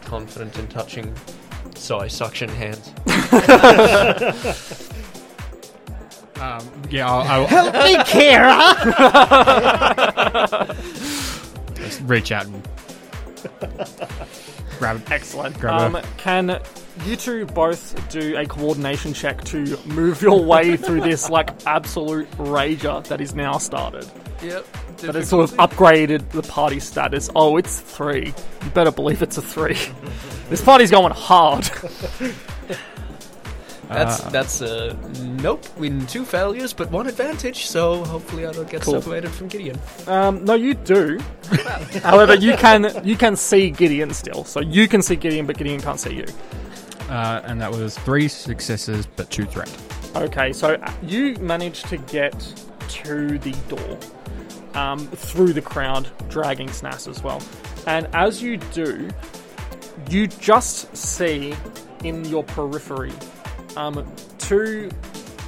[0.05, 1.15] confident in touching.
[1.75, 2.93] So I suction hands.
[6.41, 8.75] Um, yeah, I'll, I'll Help me, Kira.
[11.75, 12.67] just reach out and
[14.79, 15.11] grab it.
[15.11, 15.61] Excellent.
[15.61, 16.59] Grab Um, can
[17.05, 22.31] you two both do a coordination check to move your way through this like absolute
[22.39, 24.11] rager that is now started?
[24.43, 24.67] Yep.
[25.03, 27.31] That it sort of upgraded the party status.
[27.35, 28.35] Oh, it's three.
[28.63, 29.79] You better believe it's a three.
[30.51, 31.71] this party's going hard.
[33.91, 34.97] That's that's a
[35.43, 35.65] nope.
[35.77, 37.67] Win two failures, but one advantage.
[37.67, 39.03] So hopefully I don't get Cool.
[39.03, 39.81] separated from Gideon.
[40.07, 41.19] Um, no, you do.
[42.05, 45.81] However, you can you can see Gideon still, so you can see Gideon, but Gideon
[45.81, 46.27] can't see you.
[47.09, 49.77] Uh, and that was three successes, but two threat.
[50.15, 52.39] Okay, so uh, you managed to get
[52.91, 53.99] to the door
[54.75, 57.43] um, through the crowd, dragging Snas as well.
[57.87, 59.11] And as you do,
[60.09, 61.55] you just see
[62.05, 63.13] in your periphery
[63.77, 64.07] um,
[64.39, 64.91] two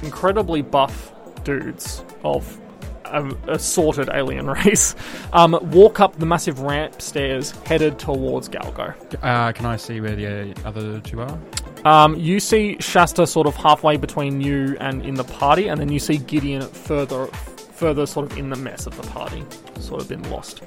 [0.01, 1.11] incredibly buff
[1.43, 2.59] dudes of
[3.05, 4.95] um, assorted alien race
[5.33, 8.93] um, walk up the massive ramp stairs headed towards Galgo.
[9.21, 11.39] Uh, can I see where the other two are?
[11.85, 15.89] Um, you see Shasta sort of halfway between you and in the party, and then
[15.89, 17.27] you see Gideon further,
[17.73, 19.43] further sort of in the mess of the party,
[19.79, 20.61] sort of been lost.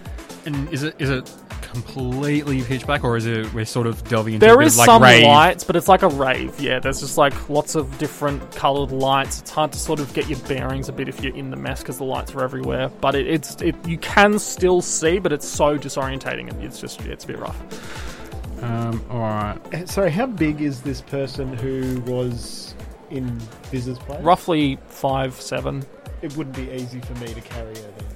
[0.45, 4.35] And is it is it completely pitch black, or is it we're sort of delving
[4.35, 5.25] into a bit is of, like some rave?
[5.25, 6.59] lights, but it's like a rave.
[6.61, 9.41] Yeah, there's just like lots of different coloured lights.
[9.41, 11.81] It's hard to sort of get your bearings a bit if you're in the mess
[11.81, 12.91] because the lights are everywhere.
[13.01, 16.49] But it, it's it you can still see, but it's so disorientating.
[16.49, 18.63] and It's just it's a bit rough.
[18.63, 19.59] Um, all right.
[19.75, 22.75] Uh, Sorry, how big is this person who was
[23.11, 23.39] in
[23.71, 24.23] Business place?
[24.23, 25.85] Roughly five seven.
[26.27, 28.07] It wouldn't be easy for me to carry her then.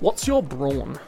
[0.00, 0.98] What's your brawn?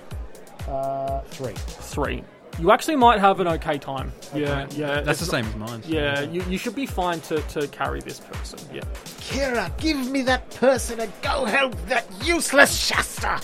[0.68, 1.54] Uh, three.
[1.56, 2.22] Three.
[2.60, 4.12] You actually might have an okay time.
[4.34, 5.00] Yeah, yeah.
[5.00, 5.82] That's the it's same as mine.
[5.82, 8.58] so- Yeah, you, you should be fine to, to carry this person.
[8.72, 8.82] Yeah.
[9.20, 13.40] Kira, give me that person and go help that useless Shasta.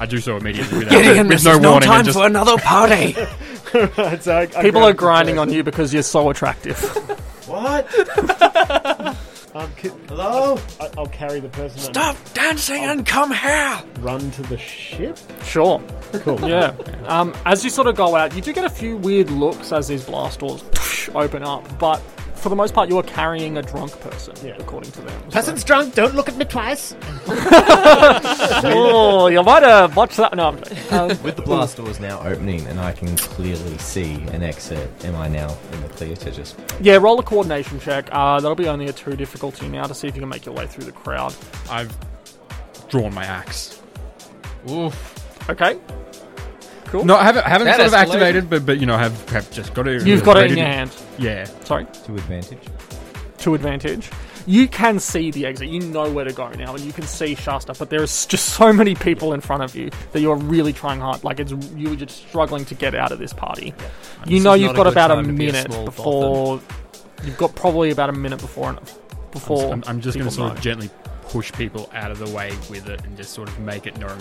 [0.00, 1.88] I do so immediately with, Gideon, with this no is no warning.
[1.88, 3.16] time and just, for another party.
[3.74, 6.78] Right, so I- I People grabbed are the grinding on you because you're so attractive.
[7.48, 7.86] What?
[9.54, 10.58] Um, ca- Hello?
[10.80, 13.78] I- I'll carry the person Stop dancing and come here.
[14.00, 15.18] run to the ship.
[15.44, 15.82] sure.
[16.12, 16.40] Cool.
[16.48, 16.74] Yeah.
[17.06, 19.88] Um, as you sort of go out, you do get a few weird looks as
[19.88, 20.64] these blast doors
[21.14, 22.00] open up, but
[22.42, 24.56] for the most part, you are carrying a drunk person, Yeah.
[24.58, 25.22] according to them.
[25.30, 26.94] Person's drunk, don't look at me twice.
[28.64, 30.34] oh, you might have watched that.
[30.36, 34.90] No, Um, With the blast doors now opening and I can clearly see an exit,
[35.04, 36.56] am I now in the clear to just.
[36.80, 38.08] yeah, roll a coordination check.
[38.12, 40.54] Uh, that'll be only a two difficulty now to see if you can make your
[40.54, 41.34] way through the crowd.
[41.70, 41.96] I've
[42.88, 43.80] drawn my axe.
[44.68, 45.48] Oof.
[45.48, 45.78] Okay.
[46.92, 47.06] Cool.
[47.06, 48.06] No, I haven't, haven't That sort of escalated.
[48.12, 50.06] activated, but but you know, have have just got it.
[50.06, 50.94] You've got it in your hand.
[51.18, 51.46] Yeah.
[51.64, 51.86] Sorry.
[52.04, 52.58] To advantage?
[53.38, 54.08] to advantage.
[54.46, 55.68] You can see the exit.
[55.68, 57.74] You know where to go now, and you can see Shasta.
[57.78, 61.24] But there's just so many people in front of you that you're really trying hard.
[61.24, 63.72] Like it's you're just struggling to get out of this party.
[64.26, 65.52] you This know is you've not a got good about a time to be a
[65.52, 66.60] minute small before.
[67.24, 68.76] You've got probably about a minute before
[69.30, 69.72] before.
[69.72, 70.54] I'm, I'm just going people to sort know.
[70.56, 70.90] of gently
[71.28, 74.18] push people out of the way with it and just sort of make it known.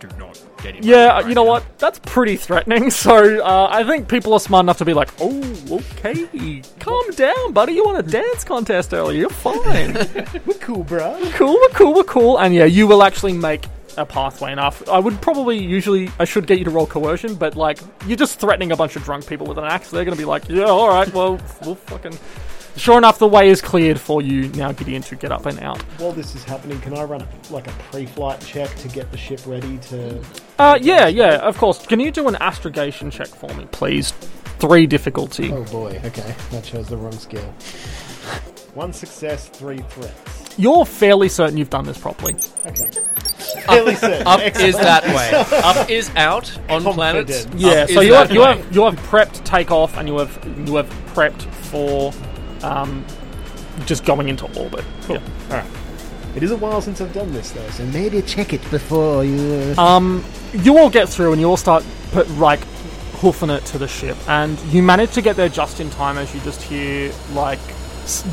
[0.00, 1.50] Do not get way Yeah, right you know now.
[1.50, 1.78] what?
[1.78, 2.90] That's pretty threatening.
[3.00, 5.40] So uh, I think people are smart enough to be like, "Oh,
[5.70, 7.74] okay, calm down, buddy.
[7.74, 9.18] You won a dance contest earlier.
[9.20, 9.94] You're fine.
[10.46, 11.18] We're cool, bro.
[11.32, 12.38] cool, we're cool, we're cool.
[12.38, 14.88] And yeah, you will actually make a pathway enough.
[14.88, 18.38] I would probably usually I should get you to roll coercion, but like you're just
[18.40, 19.90] threatening a bunch of drunk people with an axe.
[19.90, 22.16] They're gonna be like, yeah, all right, well, we'll fucking.
[22.80, 25.82] Sure enough, the way is cleared for you now, Gideon, to get up and out.
[26.00, 29.42] While this is happening, can I run like a pre-flight check to get the ship
[29.44, 30.24] ready to?
[30.58, 31.86] Uh, yeah, yeah, of course.
[31.86, 34.12] Can you do an astrogation check for me, please?
[34.60, 35.52] Three difficulty.
[35.52, 36.00] Oh boy.
[36.06, 37.42] Okay, that shows the wrong skill.
[38.74, 40.58] One success, three threats.
[40.58, 42.34] You're fairly certain you've done this properly.
[42.64, 42.90] Okay.
[43.66, 44.26] Fairly certain.
[44.26, 45.58] Up is that way.
[45.64, 47.44] Up is out on planets.
[47.44, 47.60] Confident.
[47.60, 48.56] Yeah, Up so is you that have, you way.
[48.56, 52.12] have you have prepped takeoff, and you have you have prepped for
[52.62, 53.04] um,
[53.86, 54.84] just going into orbit.
[55.02, 55.16] Cool.
[55.50, 55.66] All right.
[56.36, 59.74] It is a while since I've done this though, so Maybe check it before you.
[59.76, 62.60] uh, Um, you all get through, and you all start put like
[63.20, 66.32] hoofing it to the ship, and you manage to get there just in time as
[66.34, 67.58] you just hear like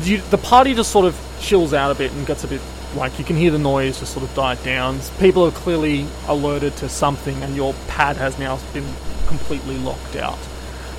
[0.02, 2.60] you, the party just sort of chills out a bit and gets a bit
[2.96, 4.98] like you can hear the noise just sort of die down.
[5.20, 8.86] People are clearly alerted to something, and your pad has now been
[9.26, 10.38] completely locked out.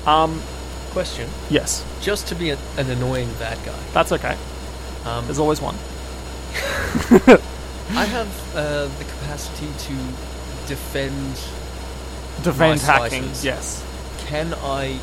[0.06, 0.40] Um,
[0.92, 3.78] Question: yes, Just to be a, an annoying bad guy.
[3.92, 4.36] that's okay.
[5.04, 5.74] Um, There's always one.
[7.96, 9.94] I have uh, the capacity to
[10.66, 11.34] defend.
[12.42, 13.22] Defend hacking.
[13.22, 13.44] slices.
[13.44, 13.84] Yes.
[14.26, 14.98] Can I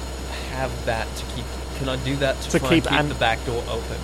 [0.51, 1.45] have that to keep?
[1.77, 3.97] Can I do that to, To keep keep the back door open?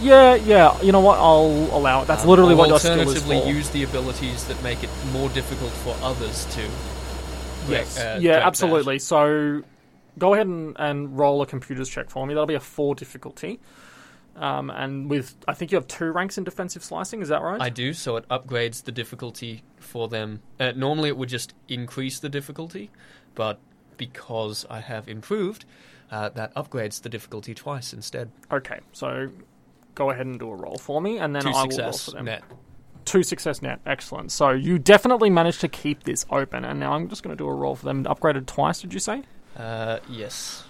[0.00, 0.80] Yeah, yeah.
[0.82, 1.18] You know what?
[1.18, 2.06] I'll allow it.
[2.06, 5.28] That's Um, literally what your skill is Alternatively, use the abilities that make it more
[5.30, 6.62] difficult for others to.
[7.68, 7.98] Yes.
[7.98, 8.98] uh, yeah, absolutely.
[8.98, 9.62] So
[10.18, 12.34] go ahead and, and roll a computers check for me.
[12.34, 13.60] That'll be a four difficulty.
[14.36, 17.22] Um, and with, I think you have two ranks in defensive slicing.
[17.22, 17.60] Is that right?
[17.60, 20.40] I do, so it upgrades the difficulty for them.
[20.58, 22.90] Uh, normally, it would just increase the difficulty,
[23.36, 23.60] but
[23.96, 25.64] because I have improved,
[26.10, 28.30] uh, that upgrades the difficulty twice instead.
[28.50, 28.80] okay.
[28.92, 29.28] So
[29.94, 32.10] go ahead and do a roll for me, and then Two I will roll for
[32.10, 32.24] them.
[32.24, 32.42] net.
[33.04, 33.80] Two success net.
[33.86, 34.32] Excellent.
[34.32, 37.48] So you definitely managed to keep this open, and now I'm just going to do
[37.48, 38.02] a roll for them.
[38.04, 39.22] Upgraded twice, did you say?
[39.56, 40.64] Uh, yes.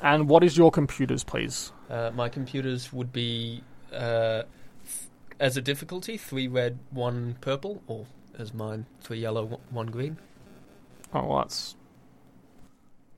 [0.00, 1.72] And what is your computers, please?
[1.90, 3.62] Uh, my computers would be
[3.92, 5.08] uh, th-
[5.40, 8.06] as a difficulty three red, one purple, or
[8.38, 10.18] as mine three yellow, one- green.
[11.12, 11.76] Oh, well, that's.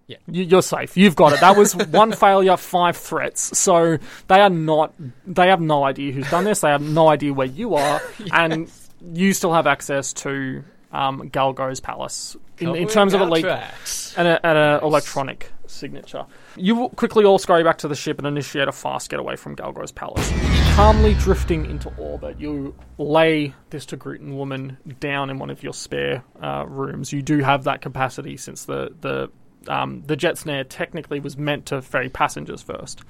[0.07, 0.19] Yeah.
[0.29, 0.97] You, you're safe.
[0.97, 1.41] You've got it.
[1.41, 3.59] That was one failure, five threats.
[3.59, 3.99] So
[4.29, 4.95] they are not.
[5.27, 6.61] They have no idea who's done this.
[6.61, 8.01] They have no idea where you are,
[8.33, 8.71] and
[9.13, 10.63] you still have access to
[10.97, 16.25] um, Galgo's palace in, in terms of our elite and a, and a electronic signature.
[16.57, 19.93] You quickly all scurry back to the ship and initiate a fast getaway from Galgo's
[19.93, 20.33] palace.
[20.75, 26.25] Calmly drifting into orbit, you lay this Togrutan woman down in one of your spare
[26.41, 27.13] uh, rooms.
[27.13, 29.31] You do have that capacity since the the
[29.69, 33.03] um, the jet snare technically was meant to ferry passengers first.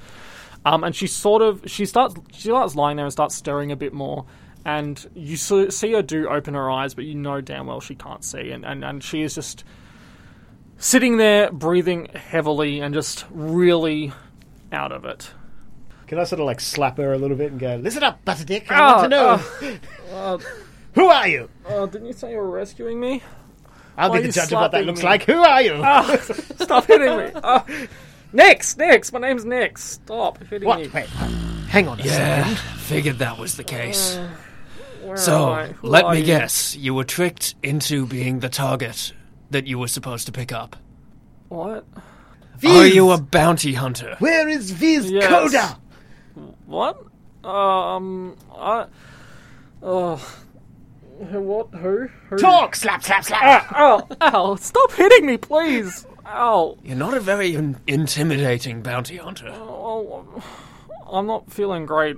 [0.64, 3.76] Um, and she sort of she starts she starts lying there and starts stirring a
[3.76, 4.26] bit more.
[4.69, 8.25] And you see her do open her eyes, but you know damn well she can't
[8.25, 9.62] see, and, and, and she is just
[10.77, 14.12] sitting there breathing heavily and just really
[14.73, 15.31] out of it.
[16.09, 18.69] Can I sort of like slap her a little bit and go, Listen up, Butterdick.
[18.69, 20.39] I Ah, want to know.
[20.95, 21.49] Who are you?
[21.69, 23.23] Oh, didn't you say you were rescuing me?
[23.97, 25.05] I'll Why be the judge of what that looks me?
[25.07, 25.23] like.
[25.25, 25.75] Who are you?
[25.83, 26.17] Ah,
[26.57, 27.31] stop hitting me!
[27.43, 27.64] Ah.
[28.33, 29.83] Nix, Nix, my name's Nix.
[29.85, 30.81] Stop hitting what?
[30.81, 30.89] me.
[30.93, 31.07] Wait.
[31.07, 32.59] Hang on a Yeah, second.
[32.81, 34.19] figured that was the case.
[35.07, 35.75] Where So, I?
[35.83, 36.25] Let me you?
[36.27, 39.13] guess, you were tricked into being the target
[39.51, 40.77] that you were supposed to pick up.
[41.49, 41.85] What?
[42.59, 44.17] Viz, Are you a bounty hunter?
[44.19, 45.27] Where is Viz Yes.
[45.29, 45.79] Coda?
[46.67, 47.03] What?
[47.45, 48.87] Um, I.
[49.83, 50.17] Oh.
[51.31, 51.69] Who- What?
[51.75, 52.09] Who?
[52.29, 52.37] Who?
[52.37, 52.75] Talk!
[52.77, 53.41] Slap, slap, slap!
[53.73, 56.07] Ah, ow, ow, stop hitting me, please!
[56.27, 56.77] Ow.
[56.83, 59.51] You're not a very in- intimidating bounty hunter.
[59.55, 60.43] Oh,
[61.11, 62.17] I'm not feeling great.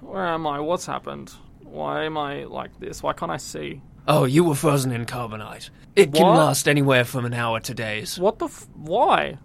[0.00, 0.58] Where am I?
[0.60, 1.34] What's happened?
[1.66, 3.02] Why am I like this?
[3.02, 3.82] Why can't I see?
[4.08, 5.70] Oh, you were frozen in carbonite.
[5.96, 6.36] It can What?
[6.36, 8.18] last anywhere from an hour to days.
[8.18, 8.46] What the?
[8.46, 9.38] F- why?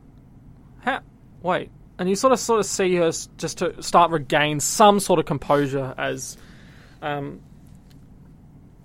[0.82, 1.02] How?
[1.42, 1.72] Wait.
[1.98, 5.20] And you sort of sort of see her s- just to start regain some sort
[5.20, 6.38] of composure as,
[7.02, 7.42] um,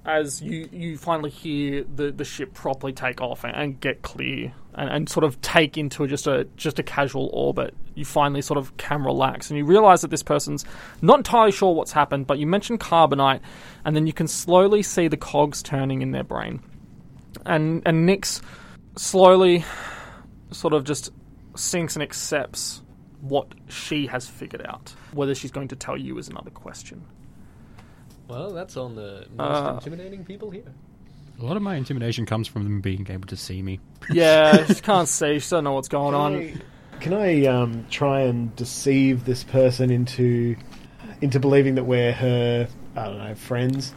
[0.04, 4.52] as you you finally hear the, the ship properly take off and, and get clear
[4.76, 7.74] and, and sort of take into just a just a casual orbit.
[7.94, 10.64] You finally sort of can relax and you realize that this person's
[11.00, 13.40] not entirely sure what's happened, but you mention carbonite,
[13.84, 16.60] and then you can slowly see the cogs turning in their brain,
[17.44, 18.42] and and Nyx
[18.96, 19.64] slowly
[20.50, 21.10] sort of just
[21.54, 22.82] sinks and accepts
[23.22, 24.94] what she has figured out.
[25.12, 27.02] Whether she's going to tell you is another question.
[28.28, 30.74] Well, that's on the most Uh, intimidating people here.
[31.38, 33.78] A lot of my intimidation comes from them being able to see me.
[34.10, 35.38] Yeah, she can't see.
[35.38, 36.32] She doesn't know what's going on.
[36.32, 36.62] Can
[36.92, 40.56] I, can I um, try and deceive this person into
[41.20, 42.68] into believing that we're her?
[42.96, 43.92] I don't know, friends.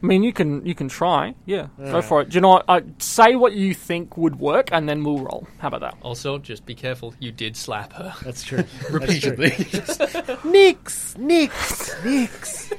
[0.00, 1.34] I mean, you can you can try.
[1.44, 2.04] Yeah, go Alright.
[2.04, 2.28] for it.
[2.28, 2.64] Do you know what?
[2.68, 5.48] I, say what you think would work, and then we'll roll.
[5.58, 5.96] How about that?
[6.02, 7.14] Also, just be careful.
[7.18, 8.14] You did slap her.
[8.22, 8.62] That's true.
[8.90, 9.50] Repeatedly.
[10.44, 12.72] Nix, Nix, Nix.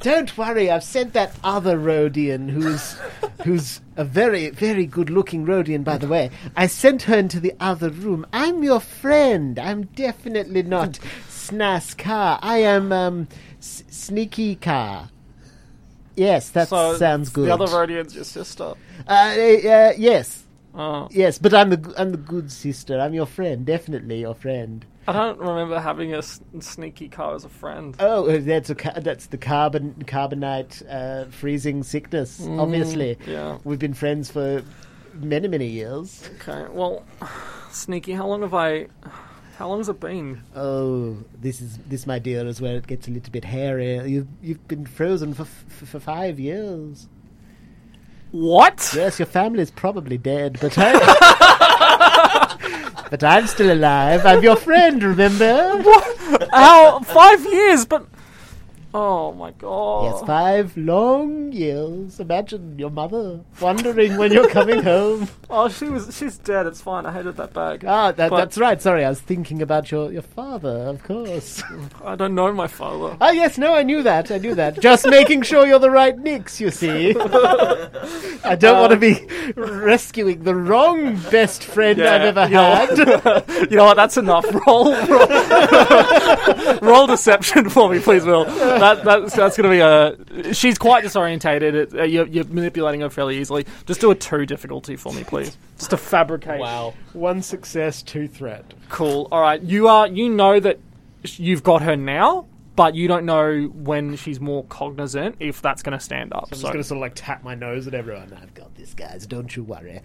[0.00, 2.96] Don't worry, I've sent that other Rodian who's
[3.44, 6.30] who's a very, very good looking Rodian, by the way.
[6.56, 8.26] I sent her into the other room.
[8.34, 9.58] I'm your friend.
[9.58, 10.98] I'm definitely not
[11.28, 12.38] Snas Car.
[12.42, 15.08] I am um S- Sneaky Car.
[16.16, 17.48] Yes, that so sounds good.
[17.48, 18.74] The other Rodian's your sister.
[19.06, 20.42] uh, uh, yes.
[20.74, 21.08] Oh.
[21.10, 23.00] Yes, but I'm the I'm the good sister.
[23.00, 24.84] I'm your friend, definitely your friend.
[25.08, 27.94] I don't remember having a s- sneaky car as a friend.
[28.00, 32.40] Oh, uh, that's a ca- that's the carbon carbonite uh, freezing sickness.
[32.40, 33.58] Mm, obviously, yeah.
[33.64, 34.62] we've been friends for
[35.14, 36.28] many many years.
[36.40, 37.04] Okay, well,
[37.70, 38.12] sneaky.
[38.12, 38.88] How long have I?
[39.56, 40.42] How long has it been?
[40.54, 44.06] Oh, this is this, my dear, is where it gets a little bit hairy.
[44.06, 47.08] You've you've been frozen for f- for five years.
[48.32, 48.92] What?
[48.94, 50.92] Yes, your family is probably dead, but I.
[53.10, 54.26] but I'm still alive.
[54.26, 55.02] I'm your friend.
[55.02, 55.78] Remember?
[55.78, 56.48] What?
[56.52, 57.00] How?
[57.00, 58.06] Five years, but.
[58.98, 60.04] Oh my god.
[60.04, 62.18] Yes, five long years.
[62.18, 65.28] Imagine your mother wondering when you're coming home.
[65.50, 66.16] Oh, she was.
[66.16, 66.66] She's dead.
[66.66, 67.04] It's fine.
[67.04, 67.84] I hated that bag.
[67.86, 68.80] Ah, that, But that's right.
[68.80, 71.62] Sorry, I was thinking about your, your father, of course.
[72.06, 73.18] I don't know my father.
[73.20, 74.30] Ah, yes, no, I knew that.
[74.30, 74.80] I knew that.
[74.80, 77.14] Just making sure you're the right Nix, you see.
[77.18, 79.26] I don't want to be
[79.60, 83.70] rescuing the wrong best friend I've ever had.
[83.70, 83.96] you know what?
[83.96, 84.46] That's enough.
[84.66, 88.44] Roll, roll, roll deception for me, please, Will.
[88.46, 90.52] That, that's that's going to be a.
[90.54, 91.74] She's quite disorientated.
[91.74, 93.66] It, uh, you're, you're manipulating her fairly easily.
[93.86, 95.56] Just do a two difficulty for me, please.
[95.78, 96.60] Just to fabricate.
[96.60, 96.94] Wow.
[97.12, 98.74] One success, two threat.
[98.88, 99.28] Cool.
[99.32, 99.60] All right.
[99.62, 100.06] You are.
[100.08, 100.78] You know that
[101.24, 105.96] you've got her now, but you don't know when she's more cognizant if that's going
[105.98, 106.44] to stand up.
[106.44, 108.36] I'm just going to sort of like tap my nose at everyone.
[108.40, 109.26] I've got this, guys.
[109.26, 110.00] Don't you worry.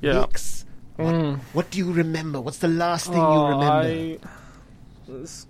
[0.00, 0.20] yeah.
[0.20, 0.64] Nix,
[0.96, 1.38] what, Mm.
[1.52, 2.40] what do you remember?
[2.40, 3.64] What's the last thing Oh, you remember?
[3.72, 3.78] I
[4.12, 4.18] was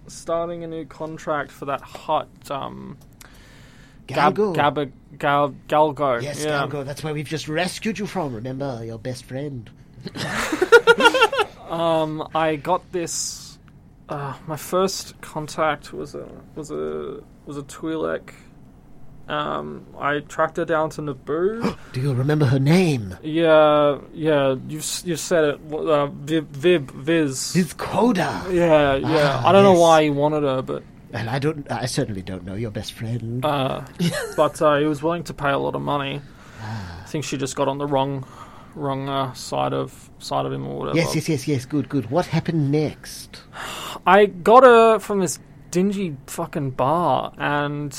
[0.07, 2.97] starting a new contract for that hot Um,
[4.07, 4.55] Galgo.
[4.55, 6.23] Gab, Gal, Galgo.
[6.23, 6.67] Yes, yeah.
[6.67, 6.85] Galgo.
[6.85, 8.35] That's where we've just rescued you from.
[8.35, 9.71] Remember, your best friend.
[11.69, 13.59] Um, I got this.
[14.09, 18.31] Uh, my first contact was a was a was a Twi'lek.
[19.29, 21.76] Um, I tracked her down to Naboo.
[21.93, 23.16] Do you remember her name?
[23.22, 25.55] yeah, yeah, you've you've said it.
[25.70, 27.53] Uh, Vib, Vib, Viz.
[27.53, 28.47] Viz Coda.
[28.51, 29.41] Yeah, yeah.
[29.45, 29.81] Ah, I don't know yes.
[29.81, 31.70] why he wanted her, but Well, I don't.
[31.70, 33.45] I certainly don't know your best friend.
[33.45, 33.83] uh,
[34.37, 36.22] but uh, he was willing to pay a lot of money.
[36.62, 38.24] I think she just got on the wrong
[38.74, 40.97] wrong uh, side of side of him or whatever.
[40.97, 41.64] yes, yes, yes, yes.
[41.66, 42.11] Good, good.
[42.11, 43.43] What happened next?
[44.07, 45.39] I got her from this
[45.70, 47.99] dingy fucking bar, and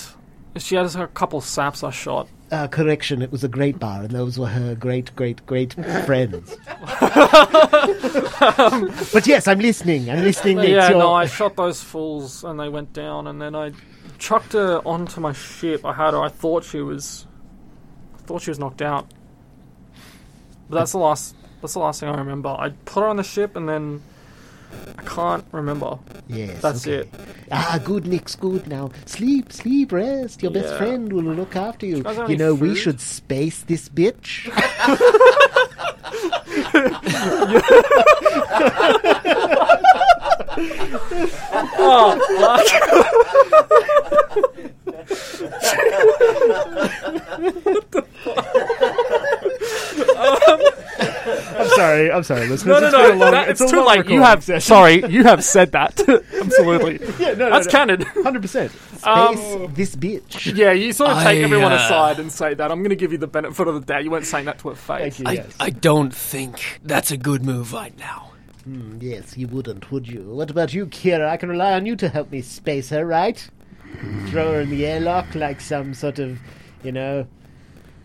[0.60, 2.28] she had a couple saps I shot.
[2.52, 3.22] Uh, correction.
[3.22, 5.74] It was a great bar, and those were her great, great, great
[6.06, 6.58] friends.
[9.14, 10.10] but yes, I'm listening.
[10.10, 10.58] I'm listening.
[10.58, 10.70] Nate.
[10.72, 13.72] yeah, You're- no, I shot those fools, and they went down, and then I
[14.18, 15.86] chucked her onto my ship.
[15.86, 16.22] I had her.
[16.22, 17.28] I thought she was,
[18.16, 19.08] I thought she was knocked out.
[20.70, 21.36] But that's the last.
[21.62, 22.50] That's the last thing I remember.
[22.50, 24.02] I put her on the ship, and then
[24.98, 25.98] I can't remember.
[26.28, 27.08] Yes, That's okay.
[27.08, 27.14] it.
[27.52, 28.92] Ah, good, Nick's good now.
[29.06, 30.44] Sleep, sleep, rest.
[30.44, 30.78] Your best Yeah.
[30.78, 32.04] friend will look after you.
[32.04, 32.78] guys have You any know, we food?
[32.78, 34.50] should space this bitch.
[50.40, 52.66] I'm sorry, I'm sorry, listeners.
[52.66, 53.16] No, no, It's no.
[53.16, 54.10] long- that- it's a too long late.
[54.10, 54.44] You have.
[54.44, 54.62] session.
[54.62, 56.00] Sorry, you have said that.
[56.42, 57.00] Absolutely.
[57.20, 57.72] Yeah, no, no, That's no.
[57.72, 58.02] canon.
[58.02, 58.72] Hundred percent.
[59.04, 60.56] Um, Space this bitch.
[60.58, 62.70] Yeah, you sort of take everyone uh, aside and say that.
[62.70, 64.04] I'm going to give you the benefit of the doubt.
[64.04, 65.16] You weren't saying that to her face.
[65.16, 65.26] Thank you.
[65.26, 65.56] I, yes.
[65.58, 68.32] I don't think that's a good move right now.
[69.00, 70.22] Yes, you wouldn't, would you?
[70.24, 71.30] What about you, Kira?
[71.30, 73.50] I can rely on you to help me space her, right?
[74.28, 76.40] Throw her in the airlock like some sort of,
[76.84, 77.26] you know.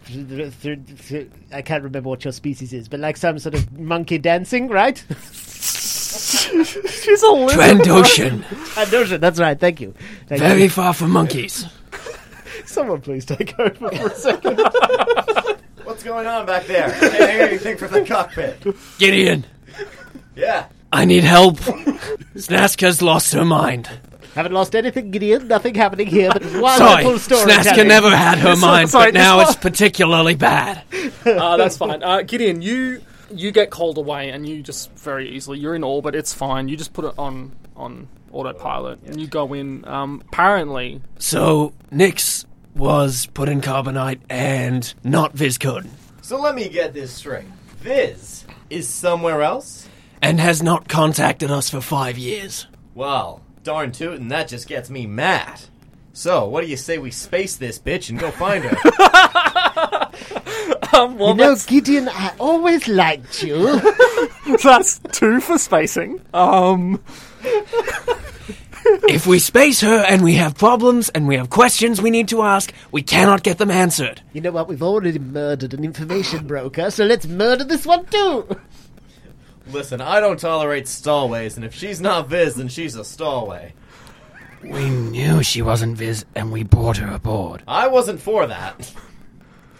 [0.06, 0.78] th- th-
[1.08, 4.68] th- I can't remember what your species is, but like some sort of monkey dancing,
[4.68, 5.02] right?
[6.12, 7.58] She's a lizard.
[7.60, 8.42] Trandoshan,
[8.74, 9.58] Andosha, that's right.
[9.58, 9.94] Thank you.
[10.26, 10.68] Thank very you.
[10.70, 11.66] far from monkeys.
[12.66, 14.58] Someone please take over for a second.
[15.84, 16.86] What's going on back there?
[16.86, 18.64] I Can't hear anything from the cockpit.
[18.98, 19.44] Gideon,
[20.34, 20.66] Yeah.
[20.92, 21.58] I need help.
[22.36, 23.88] Snaska's lost her mind.
[24.34, 25.46] Haven't lost anything, Gideon.
[25.48, 26.30] Nothing happening here.
[26.32, 27.50] But Sorry, wonderful story.
[27.52, 30.82] Snaska never had her mind, sorry, but now it's particularly bad.
[31.24, 32.02] Uh, that's fine.
[32.02, 35.58] Uh, Gideon, you you get called away, and you just very easily.
[35.58, 36.14] You're in orbit.
[36.14, 36.68] It's fine.
[36.68, 39.86] You just put it on on autopilot, and you go in.
[39.86, 45.88] Um, apparently, So, Nix was put in carbonite and not Viz Coda,
[46.22, 47.44] So let me get this straight.
[47.78, 49.88] Viz is somewhere else?
[50.20, 52.66] and has not contacted us for five years.
[52.94, 55.60] Well, darn tootin', that just gets me mad.
[56.12, 58.70] So, what do you say we space this bitch and go find her?
[60.96, 63.80] um, well, You know, that's, Gideon, I always liked you.
[64.62, 66.20] that's two for spacing.
[66.32, 67.00] Um,
[69.08, 72.42] If we space her and we have problems and we have questions we need to
[72.42, 74.20] ask, we cannot get them answered.
[74.34, 74.68] you know what?
[74.68, 78.46] We've already murdered an information broker, so let's murder this one too.
[79.72, 83.74] Listen, I don't tolerate stallways, and if she's not Viz, then she's a stallway.
[84.62, 87.62] We knew she wasn't Viz, and we brought her aboard.
[87.66, 88.92] I wasn't for that.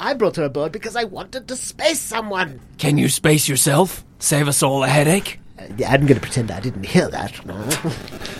[0.01, 2.61] I brought her aboard because I wanted to space someone.
[2.78, 4.05] Can you space yourself?
[4.18, 5.41] Save us all a headache?
[5.59, 7.45] Uh, yeah, I'm going to pretend I didn't hear that.
[7.47, 7.55] No.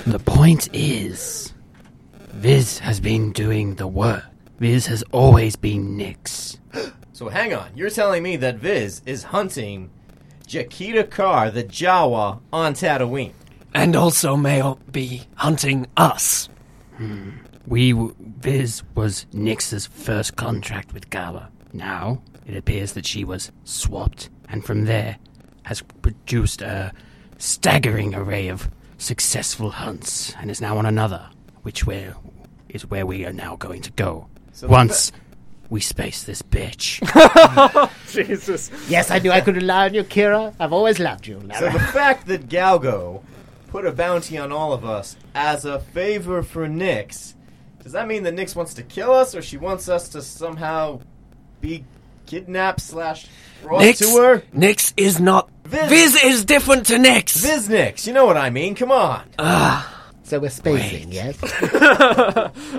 [0.07, 1.55] The point is,
[2.33, 4.25] Viz has been doing the work.
[4.59, 6.59] Viz has always been Nix.
[7.13, 9.91] So hang on, you're telling me that Viz is hunting
[10.47, 13.33] Jakita Carr, the Jawa, on Tatooine.
[13.75, 16.49] And also may be hunting us.
[16.97, 17.31] Hmm.
[17.67, 21.51] We, w- Viz was Nix's first contract with Gala.
[21.73, 25.17] Now, it appears that she was swapped, and from there
[25.65, 26.93] has produced a
[27.39, 31.29] staggering array of successful hunts, and is now on another,
[31.63, 32.15] which where
[32.69, 34.29] is where we are now going to go.
[34.53, 35.11] So Once
[35.71, 37.01] we space this bitch.
[38.13, 38.71] Jesus.
[38.89, 40.55] yes, I knew I could rely on you, Kira.
[40.61, 41.73] I've always loved you, So Lara.
[41.73, 43.23] the fact that Galgo
[43.69, 47.35] put a bounty on all of us as a favor for Nyx,
[47.83, 51.01] does that mean that Nyx wants to kill us, or she wants us to somehow
[51.61, 51.85] be
[52.27, 53.27] kidnapped slash
[53.63, 54.39] brought Nyx, to her?
[54.57, 55.51] Nyx is not.
[55.65, 57.37] Viz- Viz is different to Nyx.
[57.43, 58.75] Viz Nyx, you know what I mean?
[58.75, 59.25] Come on.
[60.37, 61.39] So we're spacing, yes?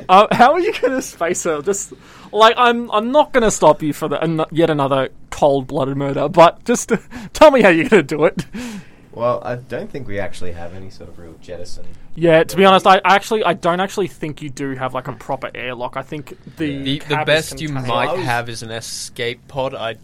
[0.08, 1.62] Uh, how are you going to space her?
[1.62, 1.94] Just
[2.32, 6.30] like I'm, I'm not going to stop you for the, an- yet another cold-blooded murder.
[6.30, 6.92] But just
[7.34, 8.46] tell me how you're going to do it.
[9.12, 11.86] Well, I don't think we actually have any sort of real jettison.
[12.16, 15.14] Yeah, to be honest, I actually, I don't actually think you do have like a
[15.14, 15.96] proper airlock.
[15.98, 17.88] I think the The, the cab is best you contained.
[17.88, 19.74] might have is an escape pod.
[19.74, 19.96] I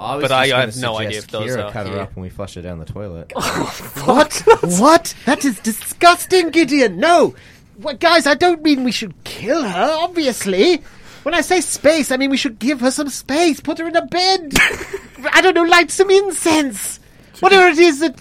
[0.00, 2.02] I was But I- I have no idea if those Kira are cut her here.
[2.02, 3.32] up when we flush her down the toilet.
[3.36, 4.32] Oh, what?
[4.78, 5.14] what?
[5.26, 6.98] That is disgusting, Gideon.
[6.98, 7.34] No!
[7.76, 10.82] What, guys, I don't mean we should kill her, obviously.
[11.22, 13.60] When I say space, I mean we should give her some space.
[13.60, 14.52] Put her in a bed.
[15.32, 16.98] I don't know, light some incense.
[17.40, 18.16] Whatever it is that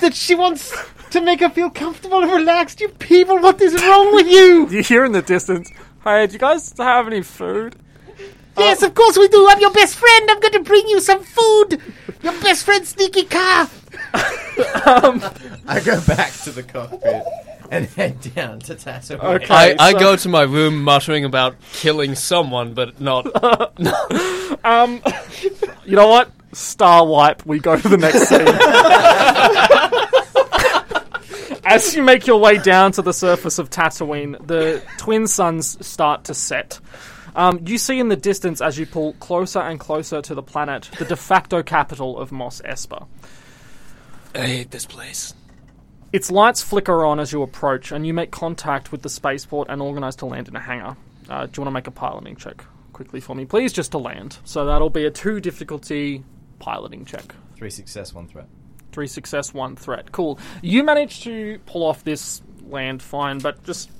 [0.00, 0.74] that she wants
[1.10, 2.80] to make her feel comfortable and relaxed.
[2.80, 4.68] You people, what is wrong with you?
[4.70, 5.70] You hear in the distance.
[6.02, 7.76] Hey, do you guys have any food?
[8.58, 9.46] Yes, of course we do.
[9.48, 10.30] I'm your best friend.
[10.30, 11.80] I'm going to bring you some food.
[12.22, 13.68] Your best friend, Sneaky Car.
[14.12, 17.24] I go back to the cockpit
[17.70, 19.22] and head down to Tatooine.
[19.42, 19.46] Okay.
[19.48, 23.26] I, I go to my room muttering about killing someone, but not.
[24.62, 25.00] Um,
[25.86, 26.30] you know what?
[26.52, 27.46] Star wipe.
[27.46, 28.46] We go to the next scene.
[31.64, 36.24] As you make your way down to the surface of Tatooine, the twin suns start
[36.24, 36.80] to set.
[37.34, 40.90] Um, you see in the distance as you pull closer and closer to the planet
[40.98, 43.06] the de facto capital of Mos Espa.
[44.34, 45.34] I hate this place.
[46.12, 49.80] Its lights flicker on as you approach, and you make contact with the spaceport and
[49.80, 50.96] organize to land in a hangar.
[51.28, 53.98] Uh, do you want to make a piloting check quickly for me, please, just to
[53.98, 54.38] land?
[54.44, 56.24] So that'll be a two difficulty
[56.58, 57.34] piloting check.
[57.54, 58.46] Three success, one threat.
[58.90, 60.10] Three success, one threat.
[60.10, 60.40] Cool.
[60.62, 63.90] You manage to pull off this land fine, but just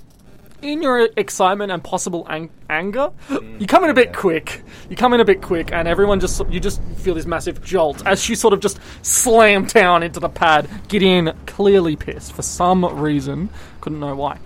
[0.61, 4.63] in your excitement and possible ang- anger, mm, you come in a bit quick.
[4.89, 8.05] You come in a bit quick, and everyone just you just feel this massive jolt
[8.05, 10.67] as she sort of just slammed down into the pad.
[10.87, 13.49] Gideon clearly pissed for some reason,
[13.81, 14.37] couldn't know why.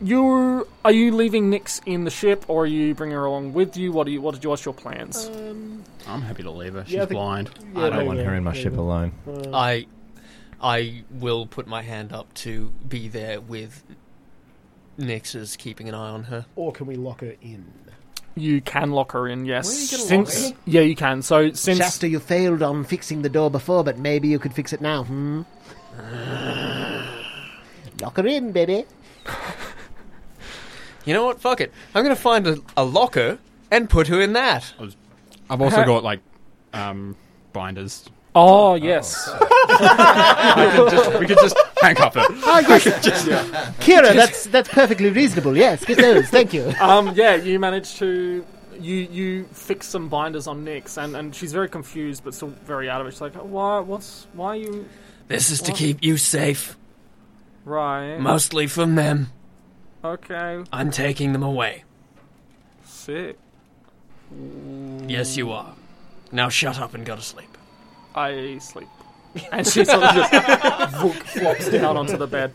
[0.00, 3.76] You are you leaving Nix in the ship, or are you bringing her along with
[3.76, 3.90] you?
[3.90, 5.26] What are you what did you what's your plans?
[5.28, 6.84] Um, I'm happy to leave her.
[6.84, 7.50] She's Yeah, think- blind.
[7.74, 8.82] Yeah, I don't there want you her in my there ship go.
[8.82, 9.12] alone.
[9.52, 9.86] I
[10.62, 13.82] I will put my hand up to be there with
[14.98, 16.44] Nix's keeping an eye on her.
[16.56, 17.64] Or can we lock her in?
[18.34, 19.66] You can lock her in, yes.
[19.66, 20.56] Where are you gonna lock since her?
[20.66, 21.22] yeah, you can.
[21.22, 24.72] So since Shasta, you failed on fixing the door before, but maybe you could fix
[24.72, 25.42] it now, hmm?
[28.00, 28.84] Lock her in, baby.
[31.04, 31.40] You know what?
[31.40, 31.72] Fuck it.
[31.94, 33.38] I'm gonna find a, a locker
[33.70, 34.74] and put her in that.
[35.48, 36.20] I've also got like
[36.74, 37.16] um,
[37.54, 38.04] binders.
[38.34, 39.26] oh yes,
[41.18, 42.24] we could just handcuff her.
[42.28, 42.84] Oh, yes.
[43.80, 45.56] Kira, that's that's perfectly reasonable.
[45.56, 46.28] Yes, get those.
[46.28, 46.72] Thank you.
[46.80, 48.44] um, yeah, you managed to
[48.80, 52.88] you you fix some binders on Nix, and, and she's very confused, but still very
[52.88, 53.12] out of it.
[53.12, 53.80] She's like, why?
[53.80, 54.88] What's why are you
[55.28, 56.76] This is to keep you safe,
[57.64, 58.18] right?
[58.18, 59.28] mostly from them.
[60.04, 61.84] okay, I'm taking them away.
[62.84, 63.36] sick.
[65.06, 65.74] Yes, you are.
[66.30, 67.56] Now shut up and go to sleep.
[68.14, 68.88] I sleep,
[69.52, 70.32] and she sort of just
[70.94, 72.52] vook, flops down onto the bed.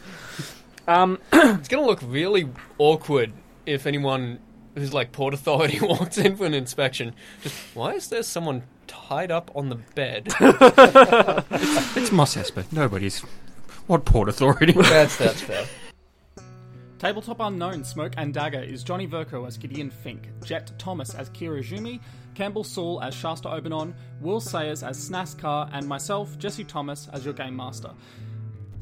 [0.88, 3.32] Um, It's gonna look really awkward
[3.66, 4.40] if anyone
[4.76, 7.14] who's like port authority walks in for an inspection.
[7.42, 10.28] Just why is there someone tied up on the bed?
[10.40, 12.66] It's Mos Espa.
[12.72, 13.20] Nobody's.
[13.88, 14.74] What port authority?
[14.74, 15.66] that's that's fair.
[17.04, 21.62] Tabletop Unknown Smoke and Dagger is Johnny Verco as Gideon Fink, Jet Thomas as Kira
[21.62, 22.00] Jumi,
[22.34, 27.34] Campbell Saul as Shasta Obenon, Will Sayers as Snaskar, and myself, Jesse Thomas, as your
[27.34, 27.92] Game Master.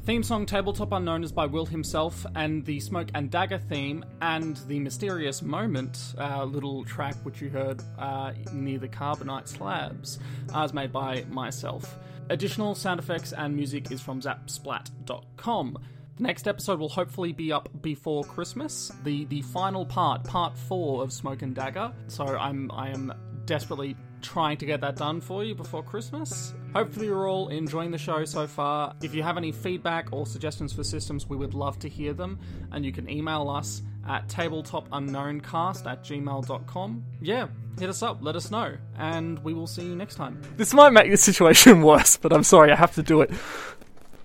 [0.04, 4.56] Theme song Tabletop Unknown is by Will himself, and the Smoke and Dagger theme and
[4.68, 10.20] the Mysterious Moment uh, little track which you heard uh, near the Carbonite slabs
[10.54, 11.98] uh, is made by myself.
[12.30, 15.76] Additional sound effects and music is from zapsplat.com.
[16.16, 18.92] The next episode will hopefully be up before Christmas.
[19.04, 21.92] The the final part, part four of Smoke and Dagger.
[22.08, 23.12] So I'm I am
[23.46, 26.54] desperately trying to get that done for you before Christmas.
[26.74, 28.94] Hopefully you're all enjoying the show so far.
[29.02, 32.38] If you have any feedback or suggestions for systems, we would love to hear them.
[32.70, 37.04] And you can email us at tabletopUnknownCast at gmail.com.
[37.20, 37.48] Yeah,
[37.78, 40.40] hit us up, let us know, and we will see you next time.
[40.56, 43.30] This might make the situation worse, but I'm sorry, I have to do it.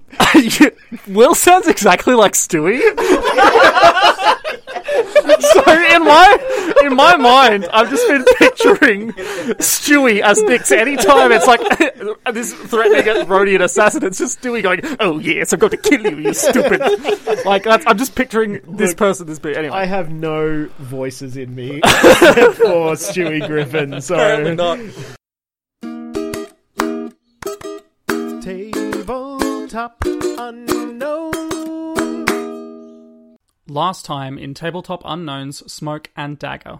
[1.08, 2.80] Will sounds exactly like Stewie.
[5.40, 5.62] so
[5.96, 9.12] in my in my mind, I've just been picturing
[9.60, 10.72] Stewie as Nix.
[10.72, 11.62] Anytime it's like
[12.34, 16.18] this threatening Rodian assassin, it's just Stewie going, "Oh yes, I'm going to kill you,
[16.18, 16.82] you stupid."
[17.46, 19.56] like that's, I'm just picturing this Look, person as being.
[19.58, 24.16] Anyway, I have no voices in me except for Stewie Griffin, so.
[24.16, 24.80] Apparently not.
[29.68, 30.06] Tabletop
[30.40, 31.36] unknown.
[33.68, 36.80] last time in Tabletop Unknown's Smoke and Dagger.